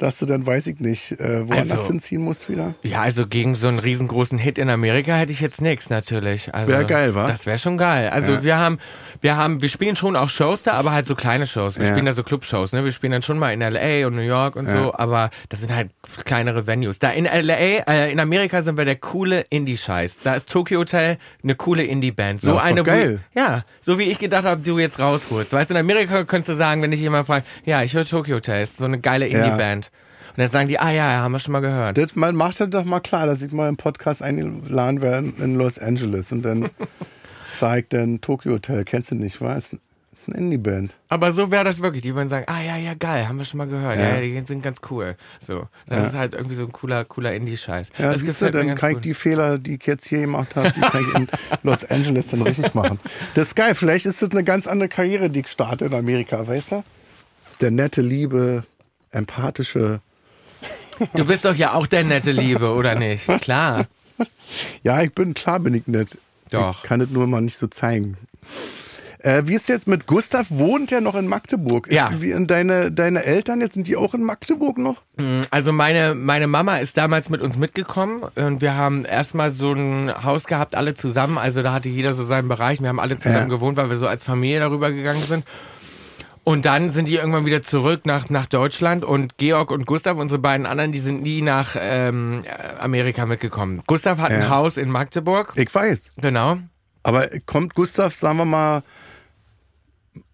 [0.03, 2.75] dass du dann, weiß ich nicht, äh, woanders Also- hinziehen musst wieder?
[2.83, 6.53] Ja, also gegen so einen riesengroßen Hit in Amerika hätte ich jetzt nichts natürlich.
[6.53, 7.27] Also, Wär geil, wa?
[7.29, 8.09] Das wäre schon geil.
[8.11, 8.43] Also Ja.
[8.43, 8.79] wir haben,
[9.21, 11.79] wir haben, wir spielen schon auch Shows da, aber halt so kleine Shows.
[11.79, 11.93] Wir Ja.
[11.93, 12.85] spielen da so Clubshows, ne?
[12.85, 15.73] Wir spielen dann schon mal in LA und New York und so, aber das sind
[15.75, 15.91] halt
[16.25, 16.99] kleinere Venues.
[16.99, 17.55] Da in LA,
[17.87, 20.19] äh, in Amerika sind wir der coole Indie-Scheiß.
[20.25, 22.41] Da ist Tokyo Hotel eine coole Indie-Band.
[22.41, 23.21] So Ja, ist doch eine, wo- geil.
[23.37, 25.53] ja, so wie ich gedacht habe, du jetzt rausholst.
[25.53, 28.35] Weißt du, in Amerika könntest du sagen, wenn dich jemand fragt, ja, ich höre Tokyo
[28.37, 29.92] Hotel, ist so eine geile Indie-Band.
[30.31, 31.99] Und dann sagen die, ah ja, ja, haben wir schon mal gehört.
[31.99, 35.57] Das mal, macht das doch mal klar, dass ich mal im Podcast eingeladen werde in
[35.57, 36.71] Los Angeles und dann
[37.61, 39.77] sag ich dann Tokyo Hotel, kennst du nicht, was?
[40.15, 40.95] Ist eine Indie-Band.
[41.09, 42.03] Aber so wäre das wirklich.
[42.03, 43.97] Die würden sagen, ah ja, ja, geil, haben wir schon mal gehört.
[43.99, 44.15] Ja, Ja.
[44.17, 45.17] ja die sind ganz cool.
[45.41, 46.07] So, das Ja.
[46.07, 47.89] ist halt irgendwie so ein cooler, cooler Indie-Scheiß.
[47.99, 49.05] Ja, das siehst du, dann kann ich gut.
[49.07, 51.29] die Fehler, die ich jetzt hier gemacht habe, die kann ich in
[51.63, 53.01] Los Angeles dann richtig machen.
[53.35, 53.75] Das ist geil.
[53.75, 56.85] Vielleicht ist das eine ganz andere Karriere, die ich starte in Amerika, weißt du?
[57.63, 58.65] Der nette, liebe,
[59.13, 60.01] empathische.
[61.15, 63.27] Du bist doch ja auch der nette Liebe, oder nicht?
[63.41, 63.87] Klar.
[64.83, 66.19] Ja, ich bin, klar bin ich nett.
[66.51, 66.83] Doch.
[66.83, 68.19] Ich kann es nur mal nicht so zeigen.
[69.21, 70.47] Äh, wie ist jetzt mit Gustav?
[70.51, 71.87] Wohnt ja noch in Magdeburg.
[71.87, 72.11] Ist Ja.
[72.21, 75.03] Wie in deine, deine Eltern jetzt, sind die auch in Magdeburg noch?
[75.51, 80.13] Also meine, meine Mama ist damals mit uns mitgekommen und wir haben erstmal so ein
[80.23, 81.39] Haus gehabt, alle zusammen.
[81.39, 82.81] Also da hatte jeder so seinen Bereich.
[82.81, 83.57] Wir haben alle zusammen Ja.
[83.57, 85.45] gewohnt, weil wir so als Familie darüber gegangen sind.
[86.45, 90.41] Und dann sind die irgendwann wieder zurück nach, nach Deutschland und Georg und Gustav, unsere
[90.41, 92.43] beiden anderen, die sind nie nach ähm,
[92.81, 93.83] Amerika mitgekommen.
[93.87, 94.39] Gustav hat Ja.
[94.39, 95.53] ein Haus in Magdeburg.
[95.55, 96.11] Ich weiß.
[96.21, 96.59] Genau.
[97.05, 98.83] Aber kommt Gustav, sagen wir mal,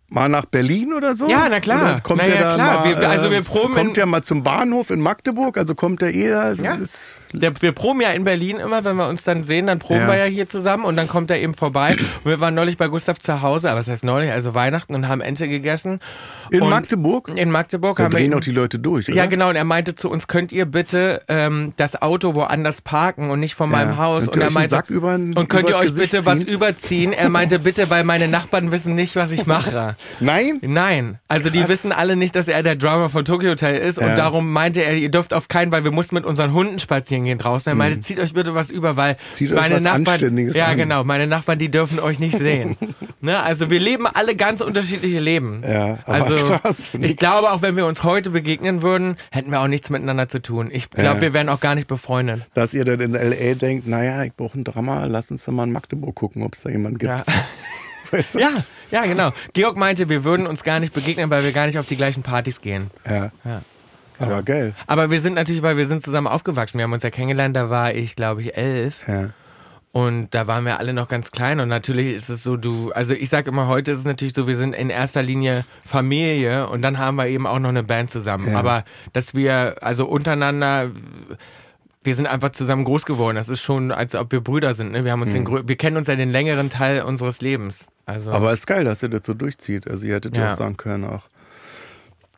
[0.09, 1.29] mal nach Berlin oder so?
[1.29, 1.83] Ja, na klar.
[1.93, 2.81] Oder kommt Na ja, da klar.
[2.87, 5.59] Mal, Wir- also wir äh, proben Kommt der mal zum Bahnhof in Magdeburg?
[5.59, 6.41] Also kommt der eh da?
[6.41, 6.75] Also Ja.
[6.77, 7.03] ist,
[7.33, 10.09] Der, wir proben ja in Berlin immer, wenn wir uns dann sehen, dann proben Ja.
[10.09, 11.97] wir ja hier zusammen und dann kommt er eben vorbei.
[12.25, 15.09] Und wir waren neulich bei Gustav zu Hause, aber was heißt neulich, also Weihnachten und
[15.09, 16.01] haben Ente gegessen.
[16.51, 17.29] in und Magdeburg?
[17.35, 19.17] In Magdeburg Da haben wir drehen ihn- doch die Leute durch, oder?
[19.17, 19.49] Ja, genau.
[19.51, 23.55] Und er meinte zu uns, könnt ihr bitte ähm, das Auto woanders parken und nicht
[23.55, 24.25] vor meinem Haus?
[24.25, 26.49] Könnt und er meinte, Sack übern- und könnt ihr euch Gesicht bitte was ziehen?
[26.49, 27.13] überziehen?
[27.13, 29.97] Er meinte bitte, weil meine Nachbarn wissen nicht, was ich mache.
[30.21, 30.59] Nein?
[30.63, 31.69] Nein, also die Krass.
[31.69, 34.07] wissen alle nicht, dass er der Drummer von Tokyo Hotel ist Ja.
[34.09, 37.18] und darum meinte er, ihr dürft auf keinen, weil wir mussten mit unseren Hunden spazieren
[37.25, 37.71] gehen draußen.
[37.71, 39.17] Er meinte, zieht euch bitte was über, weil Mhm.
[39.33, 40.77] Zieht meine Nachbarn, ja an.
[40.77, 42.77] genau, meine Nachbarn, die dürfen euch nicht sehen.
[43.21, 43.43] ne?
[43.43, 45.63] Also wir leben alle ganz unterschiedliche Leben.
[45.67, 47.17] Ja, also krass, ich ich.
[47.17, 50.71] glaube, auch wenn wir uns heute begegnen würden, hätten wir auch nichts miteinander zu tun.
[50.73, 51.21] Ich glaube, Ja.
[51.21, 52.47] wir wären auch gar nicht befreundet.
[52.55, 53.55] Dass ihr dann in L.A.
[53.55, 56.63] denkt, naja, ich brauche ein Drama, lass uns doch mal in Magdeburg gucken, ob es
[56.63, 57.11] da jemanden gibt.
[57.11, 57.25] Ja.
[58.11, 58.39] Weißt du?
[58.41, 58.51] ja,
[58.91, 59.33] ja, genau.
[59.53, 62.23] Georg meinte, wir würden uns gar nicht begegnen, weil wir gar nicht auf die gleichen
[62.23, 62.91] Partys gehen.
[63.07, 63.31] Ja.
[63.45, 63.63] Ja.
[64.19, 64.75] Aber geil.
[64.87, 66.79] Aber wir sind natürlich, weil wir sind zusammen aufgewachsen.
[66.79, 69.07] Wir haben uns ja kennengelernt, da war ich, glaube ich, elf.
[69.09, 69.31] Ja.
[69.91, 71.61] Und da waren wir alle noch ganz klein.
[71.61, 74.47] Und natürlich ist es so, du, also ich sag immer, heute ist es natürlich so,
[74.47, 78.11] wir sind in erster Linie Familie und dann haben wir eben auch noch eine Band
[78.11, 78.51] zusammen.
[78.53, 78.59] Ja.
[78.59, 80.91] Aber dass wir, also untereinander,
[82.05, 83.37] wir sind einfach zusammen groß geworden.
[83.37, 84.93] Das ist schon, als ob wir Brüder sind.
[84.93, 85.05] Ne?
[85.05, 87.89] Wir haben uns den, grö- wir kennen uns ja den längeren Teil unseres Lebens.
[88.07, 88.37] Also, Mhm.
[88.37, 89.91] Aber ist geil, dass ihr das so durchzieht.
[89.91, 91.29] Also ihr hättet ja, auch sagen können, ach,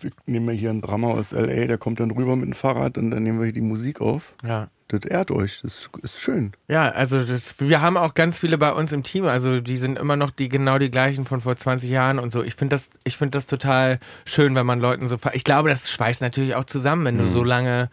[0.04, 2.98] wir nehmen ja hier einen Drama aus L.A., der kommt dann rüber mit dem Fahrrad
[2.98, 4.34] und dann nehmen wir hier die Musik auf.
[4.44, 4.68] ja.
[4.92, 6.50] Das ehrt euch, das ist schön.
[6.66, 9.96] Ja, also das, wir haben auch ganz viele bei uns im Team, also die sind
[9.96, 12.42] immer noch die genau die gleichen von vor 20 Jahren und so.
[12.42, 15.88] Ich finde das, ich finde das total schön, wenn man Leuten so, ich glaube, das
[15.90, 17.88] schweißt natürlich auch zusammen, wenn du so lange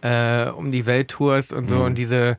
[0.00, 2.36] äh, um die Welt tourst und so und diese,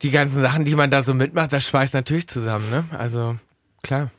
[0.00, 2.84] die ganzen Sachen, die man da so mitmacht, das schweißt natürlich zusammen, ne?
[2.96, 3.36] Also
[3.82, 4.10] klar.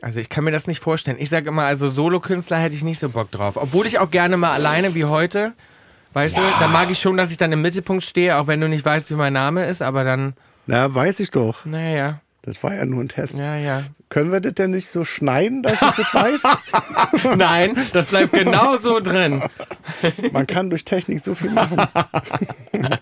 [0.00, 1.16] Also ich kann mir das nicht vorstellen.
[1.20, 4.36] Ich sage immer, also Solokünstler hätte ich nicht so Bock drauf, obwohl ich auch gerne
[4.36, 5.52] mal alleine wie heute.
[6.12, 8.68] Weißt du, da mag ich schon, dass ich dann im Mittelpunkt stehe, auch wenn du
[8.68, 10.34] nicht weißt, wie mein Name ist, aber dann,
[10.66, 11.64] Na, weiß ich doch.
[11.66, 13.36] naja, Das war ja nur ein Test.
[13.38, 13.82] ja, ja.
[14.08, 17.36] Können wir das denn nicht so schneiden, dass ich das weiß?
[17.36, 19.42] Nein, das bleibt genau so drin.
[20.32, 21.76] Man kann durch Technik so viel machen.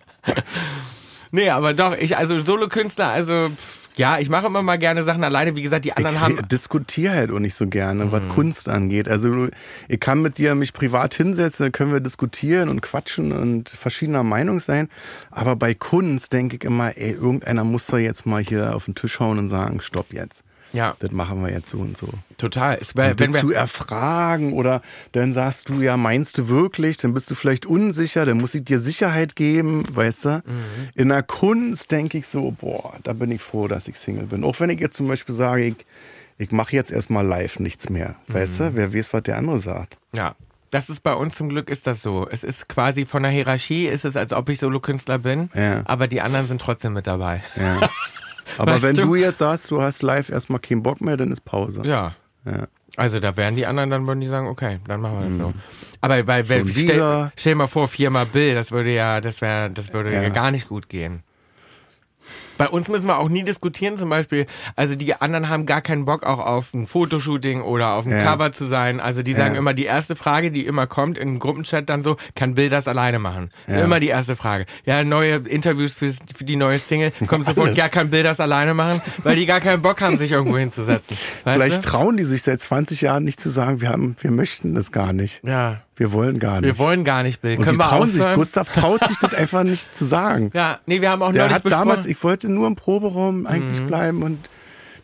[1.32, 5.24] Nee, aber doch, ich, also Solokünstler, also, pff, ja, ich mache immer mal gerne Sachen
[5.24, 5.56] alleine.
[5.56, 6.48] Wie gesagt, die anderen Ich haben.
[6.48, 8.28] diskutiere halt auch nicht so gerne, was Mhm.
[8.28, 9.08] Kunst angeht.
[9.08, 9.48] Also
[9.88, 14.22] ich kann mit dir mich privat hinsetzen, dann können wir diskutieren und quatschen und verschiedener
[14.22, 14.88] Meinung sein.
[15.30, 18.94] Aber bei Kunst denke ich immer, ey, irgendeiner muss doch jetzt mal hier auf den
[18.94, 20.42] Tisch hauen und sagen, stopp jetzt.
[20.76, 22.08] Ja, Das machen wir jetzt so und so.
[22.38, 22.78] total.
[22.80, 26.96] Es wär, Und wenn zu erfragen oder dann sagst du, ja, meinst du wirklich?
[26.98, 30.30] Dann bist du vielleicht unsicher, dann muss ich dir Sicherheit geben, weißt du?
[30.44, 30.88] Mhm.
[30.94, 34.44] In der Kunst denke ich so, boah, da bin ich froh, dass ich Single bin.
[34.44, 35.76] Auch wenn ich jetzt zum Beispiel sage, ich,
[36.38, 38.64] ich mache jetzt erstmal live nichts mehr, weißt Mhm.
[38.64, 38.76] du?
[38.76, 39.98] Wer weiß, was der andere sagt.
[40.14, 40.34] ja.
[40.72, 42.26] Das ist bei uns zum Glück ist das so.
[42.28, 45.82] Es ist quasi von der Hierarchie ist es, als ob ich Solokünstler bin, Ja.
[45.86, 47.42] aber die anderen sind trotzdem mit dabei.
[47.54, 47.88] Ja.
[48.58, 49.06] Aber Weißt wenn du?
[49.06, 49.14] du?
[49.16, 51.82] jetzt sagst, du hast live erstmal keinen Bock mehr, dann ist Pause.
[51.84, 52.14] Ja.
[52.44, 52.68] Ja.
[52.96, 55.52] Also da wären die anderen, dann würden die sagen, okay, dann machen wir das so.
[56.00, 59.92] Aber weil, weil stell, stell mal vor, viermal Bill, das würde ja, das wäre, das
[59.92, 60.22] würde ja.
[60.22, 60.28] Ja.
[60.30, 61.22] gar nicht gut gehen.
[62.58, 64.46] Bei uns müssen wir auch nie diskutieren, zum Beispiel.
[64.76, 68.22] Also die anderen haben gar keinen Bock auch auf ein Fotoshooting oder auf ein Ja.
[68.22, 69.00] Cover zu sein.
[69.00, 69.58] Also die sagen Ja.
[69.60, 73.18] immer die erste Frage, die immer kommt im Gruppenchat dann so, kann Bill das alleine
[73.18, 73.50] machen?
[73.66, 73.84] Das ist Ja.
[73.84, 74.66] immer die erste Frage.
[74.84, 77.76] Ja, neue Interviews für, für die neue Single kommt sofort, Alles.
[77.78, 79.00] ja, kann Bill das alleine machen?
[79.22, 81.16] Weil die gar keinen Bock haben, sich irgendwo hinzusetzen.
[81.44, 81.88] Vielleicht du?
[81.88, 85.12] trauen die sich seit 20 Jahren nicht zu sagen, wir, haben, wir möchten das gar
[85.12, 85.40] nicht.
[85.44, 86.78] Ja, Wir wollen gar nicht.
[86.78, 87.56] wir wollen gar nicht Bill.
[87.58, 88.24] Und Können die wir trauen sich?
[88.34, 90.50] Gustav traut sich das einfach nicht zu sagen.
[90.54, 93.80] Ja, nee, wir haben auch Der neulich hat damals, ich wollte nur im Proberaum eigentlich
[93.80, 93.86] Mhm.
[93.86, 94.50] bleiben und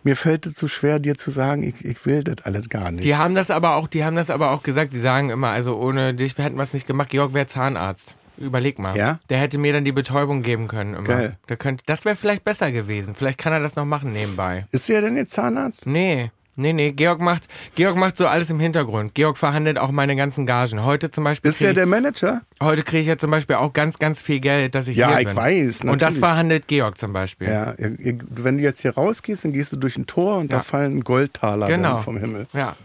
[0.04, 3.04] mir fällt es so schwer, dir zu sagen, ich, ich will das alles gar nicht.
[3.04, 4.92] Die haben das aber auch, die haben das aber auch gesagt.
[4.92, 7.10] Die sagen immer, also ohne dich hätten wir es nicht gemacht.
[7.10, 8.14] Georg wäre Zahnarzt.
[8.38, 8.96] Überleg mal.
[8.96, 9.20] Ja?
[9.30, 10.94] Der hätte mir dann die Betäubung geben können.
[10.94, 11.06] Immer.
[11.06, 11.36] Geil.
[11.48, 13.14] Der könnte, das wäre vielleicht besser gewesen.
[13.14, 14.64] Vielleicht kann er das noch machen nebenbei.
[14.72, 15.86] Ist der denn jetzt Zahnarzt?
[15.86, 16.32] Nee.
[16.54, 19.14] Nee, nee, Georg macht, Georg macht so alles im Hintergrund.
[19.14, 20.84] Georg verhandelt auch meine ganzen Gagen.
[20.84, 21.50] Heute zum Beispiel.
[21.50, 22.42] Ist krieg- der Manager?
[22.62, 25.20] heute kriege ich ja zum Beispiel auch ganz, ganz viel Geld, dass ich Ja, hier
[25.20, 25.36] ich bin.
[25.36, 26.18] weiß, Und das natürlich.
[26.18, 27.48] verhandelt Georg zum Beispiel.
[27.48, 30.58] Ja, wenn du jetzt hier rausgehst, dann gehst du durch ein Tor und Ja.
[30.58, 32.00] da fallen Goldtaler Genau.
[32.00, 32.46] vom Himmel.
[32.52, 32.76] Ja.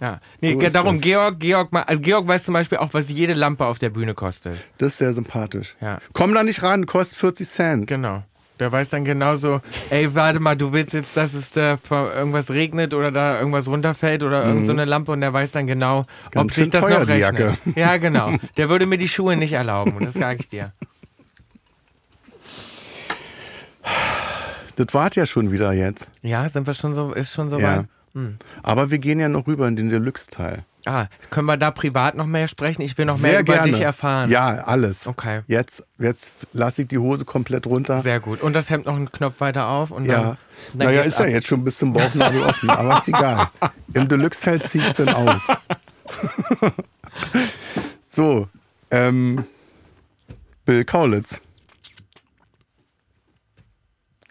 [0.00, 0.20] Ja.
[0.40, 1.02] Nee, So darum, das.
[1.02, 4.56] Georg, Georg, also Georg weiß zum Beispiel auch, was jede Lampe auf der Bühne kostet.
[4.78, 5.76] Das ist sehr sympathisch.
[5.80, 5.98] Ja.
[6.12, 7.86] Komm da nicht ran, kostet 40 Cent.
[7.86, 8.24] Genau.
[8.60, 12.94] Der weiß dann genauso, ey, warte mal, du willst jetzt, dass es da irgendwas regnet
[12.94, 16.06] oder da irgendwas runterfällt oder irgend so eine Lampe und der weiß dann genau, ob
[16.06, 16.30] Mhm.
[16.30, 17.38] Ganz sich schön das teuer, noch rechnet.
[17.40, 17.52] Jacke.
[17.74, 18.30] Ja, genau.
[18.56, 20.72] Der würde mir die Schuhe nicht erlauben, das sage ich dir.
[24.76, 26.10] Das wart ja schon wieder jetzt.
[26.22, 27.78] Ja, sind wir schon so, ist schon so Ja.
[27.78, 27.86] weit?
[28.62, 30.64] Aber wir gehen ja noch rüber in den Deluxe-Teil.
[30.86, 32.82] Ah, können wir da privat noch mehr sprechen?
[32.82, 33.72] Ich will noch Sehr mehr über gerne.
[33.72, 34.30] dich erfahren.
[34.30, 35.06] Ja, alles.
[35.06, 35.40] Okay.
[35.46, 37.98] Jetzt, jetzt lasse ich die Hose komplett runter.
[37.98, 38.42] Sehr gut.
[38.42, 40.12] Und das Hemd noch einen Knopf weiter auf und ja.
[40.12, 40.36] dann,
[40.74, 43.48] dann naja, ist ja jetzt schon bis zum Bauchnabel offen, aber ist egal.
[43.94, 45.46] Im Deluxe-Teil ziehst du dann aus.
[48.08, 48.48] so,
[48.90, 49.44] ähm,
[50.66, 51.40] Bill Kaulitz.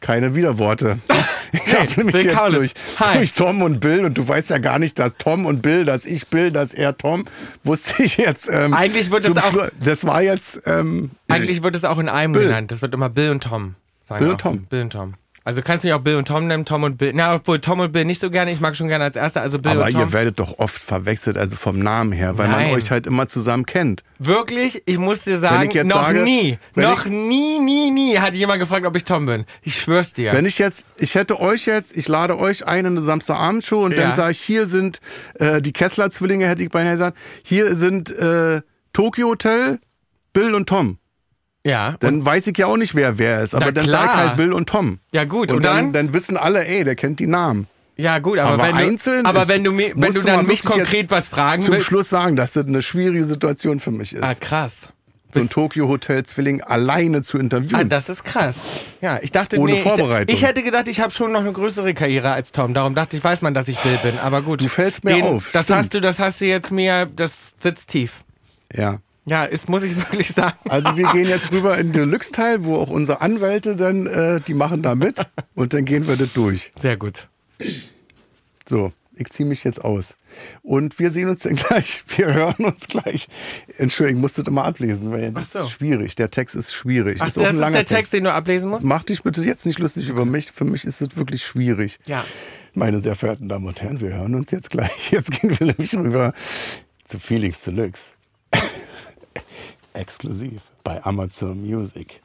[0.03, 0.99] Keine Widerworte.
[1.55, 2.57] Ich habe nämlich Bill jetzt Kaulitz.
[2.57, 3.17] durch, Hi.
[3.17, 6.07] durch Tom und Bill und du weißt ja gar nicht, dass Tom und Bill, dass
[6.07, 7.25] ich Bill, dass er Tom,
[7.63, 8.49] wusste ich jetzt.
[8.51, 10.61] Ähm, Eigentlich wird es auch- Das war jetzt.
[10.65, 12.45] Ähm, Eigentlich wird es auch in einem Bill.
[12.47, 12.71] genannt.
[12.71, 13.75] Das wird immer Bill und Tom.
[14.17, 14.63] Bill und Tom.
[14.65, 15.13] Bill und Tom.
[15.45, 17.11] Also kannst du mich auch Bill und Tom nennen, Tom und Bill.
[17.13, 18.51] Na, obwohl Tom und Bill nicht so gerne.
[18.53, 19.41] Ich mag schon gerne als erster.
[19.41, 19.99] Also Bill aber und Tom.
[20.01, 22.67] ihr werdet doch oft verwechselt, also vom Namen her, weil Nein.
[22.71, 24.03] man euch halt immer zusammen kennt.
[24.19, 28.61] Wirklich, ich muss dir sagen, noch sage- nie, noch ich- nie, nie, nie hat jemand
[28.61, 29.45] gefragt, ob ich Tom bin.
[29.63, 30.31] Ich schwör's dir.
[30.31, 33.91] Wenn ich jetzt, ich hätte euch jetzt, ich lade euch ein in eine Samstagabendshow und
[33.91, 34.03] Ja.
[34.03, 34.99] dann sage ich, hier sind
[35.35, 38.61] äh, die Kessler-Zwillinge, hätte ich beinahe gesagt, hier sind äh,
[38.93, 39.79] Tokyo Hotel,
[40.31, 40.99] Bill und Tom.
[41.65, 44.03] Ja, Dann weiß ich ja auch nicht, wer wer ist, aber dann klar.
[44.03, 44.99] sag ich halt Bill und Tom.
[45.13, 45.49] ja gut.
[45.51, 47.67] Und, Und, dann, dann, dann wissen alle, ey, der kennt die Namen.
[47.95, 51.29] ja gut, aber, Aber wenn du, aber wenn du, wenn du dann mich konkret was
[51.29, 51.85] fragen Zum willst.
[51.85, 54.23] Schluss sagen, dass das eine schwierige Situation für mich ist.
[54.23, 54.89] Ah, krass.
[55.33, 57.75] so ein Bist- Tokyo Hotel Zwilling alleine zu interviewen.
[57.79, 58.65] Ah, das ist krass.
[59.01, 60.35] Ja, ich dachte, Ohne nee, ich, Vorbereitung.
[60.35, 62.73] ich hätte gedacht, ich habe schon noch eine größere Karriere als Tom.
[62.73, 64.19] Darum dachte ich, weiß man, dass ich Bill bin.
[64.19, 64.61] Aber gut.
[64.61, 65.79] Du fällst mir auf, Das stimmt.
[65.79, 68.23] hast du, das hast du jetzt mir, das sitzt tief.
[68.75, 68.99] ja.
[69.25, 70.57] Ja, ist, muss ich wirklich sagen.
[70.69, 74.53] Also wir gehen jetzt rüber in den Deluxe-Teil, wo auch unsere Anwälte dann, äh, die
[74.53, 76.71] machen da mit und dann gehen wir das durch.
[76.75, 77.27] Sehr gut.
[78.67, 80.15] So, ich ziehe mich jetzt aus.
[80.61, 83.27] Und wir sehen uns dann gleich, wir hören uns gleich.
[83.77, 85.59] Entschuldigung, ich muss das immer ablesen, weil das so.
[85.59, 86.15] ist schwierig.
[86.15, 87.17] Der Text ist schwierig.
[87.19, 88.85] Ach, ist das ist der Text, den du ablesen musst?
[88.85, 90.51] Mach dich bitte jetzt nicht lustig über mich.
[90.51, 91.99] Für mich ist das wirklich schwierig.
[92.05, 92.25] Ja.
[92.73, 95.11] Meine sehr verehrten Damen und Herren, wir hören uns jetzt gleich.
[95.11, 96.33] Jetzt gehen wir nämlich rüber
[97.05, 98.11] zu Felix Deluxe.
[99.93, 102.21] Exklusiv bei Amazon Music.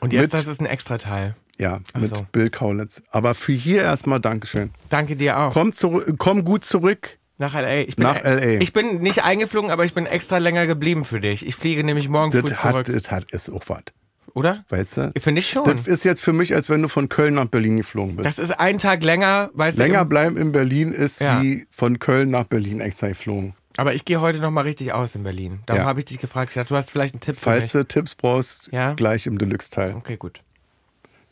[0.00, 1.34] Und jetzt, Mit- das ist ein Extrateil.
[1.58, 2.26] Ja, Ach mit so.
[2.32, 3.02] Bill Kaulitz.
[3.10, 4.70] Aber für hier erstmal Dankeschön.
[4.88, 5.52] Danke dir auch.
[5.52, 7.18] Komm, zurück, komm gut zurück.
[7.38, 7.80] Nach L.A.
[7.86, 8.60] Ich bin, Nach LA.
[8.60, 11.46] Ich bin nicht eingeflogen, aber ich bin extra länger geblieben für dich.
[11.46, 12.86] Ich fliege nämlich morgen früh Das hat, zurück.
[12.86, 13.82] das hat ist auch was.
[14.34, 14.64] Oder?
[14.70, 15.12] Weißt du?
[15.20, 15.64] Finde ich schon.
[15.64, 18.26] Das ist jetzt für mich, als wenn du von Köln nach Berlin geflogen bist.
[18.26, 19.82] Das ist ein Tag länger, weißt du.
[19.82, 21.42] Länger bleiben in Berlin ist Ja.
[21.42, 23.54] wie von Köln nach Berlin extra geflogen.
[23.76, 25.60] Aber ich gehe heute nochmal richtig aus in Berlin.
[25.66, 25.88] Darum Ja.
[25.88, 26.50] habe ich dich gefragt.
[26.50, 27.82] Ich dachte, du hast vielleicht einen Tipp für Falls mich.
[27.82, 28.92] du Tipps brauchst, Ja.
[28.94, 29.94] gleich im Deluxe-Teil.
[29.94, 30.42] Okay, gut.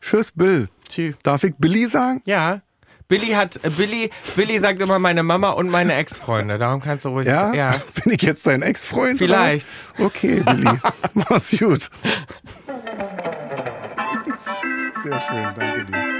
[0.01, 0.69] Tschüss, Bill.
[0.89, 1.15] Tschüss.
[1.23, 2.23] Darf ich Billy sagen?
[2.25, 2.63] Ja.
[3.09, 6.59] Billy hat, äh, Billy, Billy sagt immer meine Mama und meine Ex-Freunde.
[6.59, 7.27] Darum kannst du ruhig.
[7.27, 7.53] Ja?
[7.53, 7.73] ja.
[8.05, 9.19] Bin ich jetzt dein Ex-Freund?
[9.19, 9.69] Vielleicht.
[9.99, 10.07] Oder?
[10.07, 10.71] Okay, Billy.
[11.15, 11.91] Mach's gut.
[15.03, 16.20] Sehr schön, danke dir.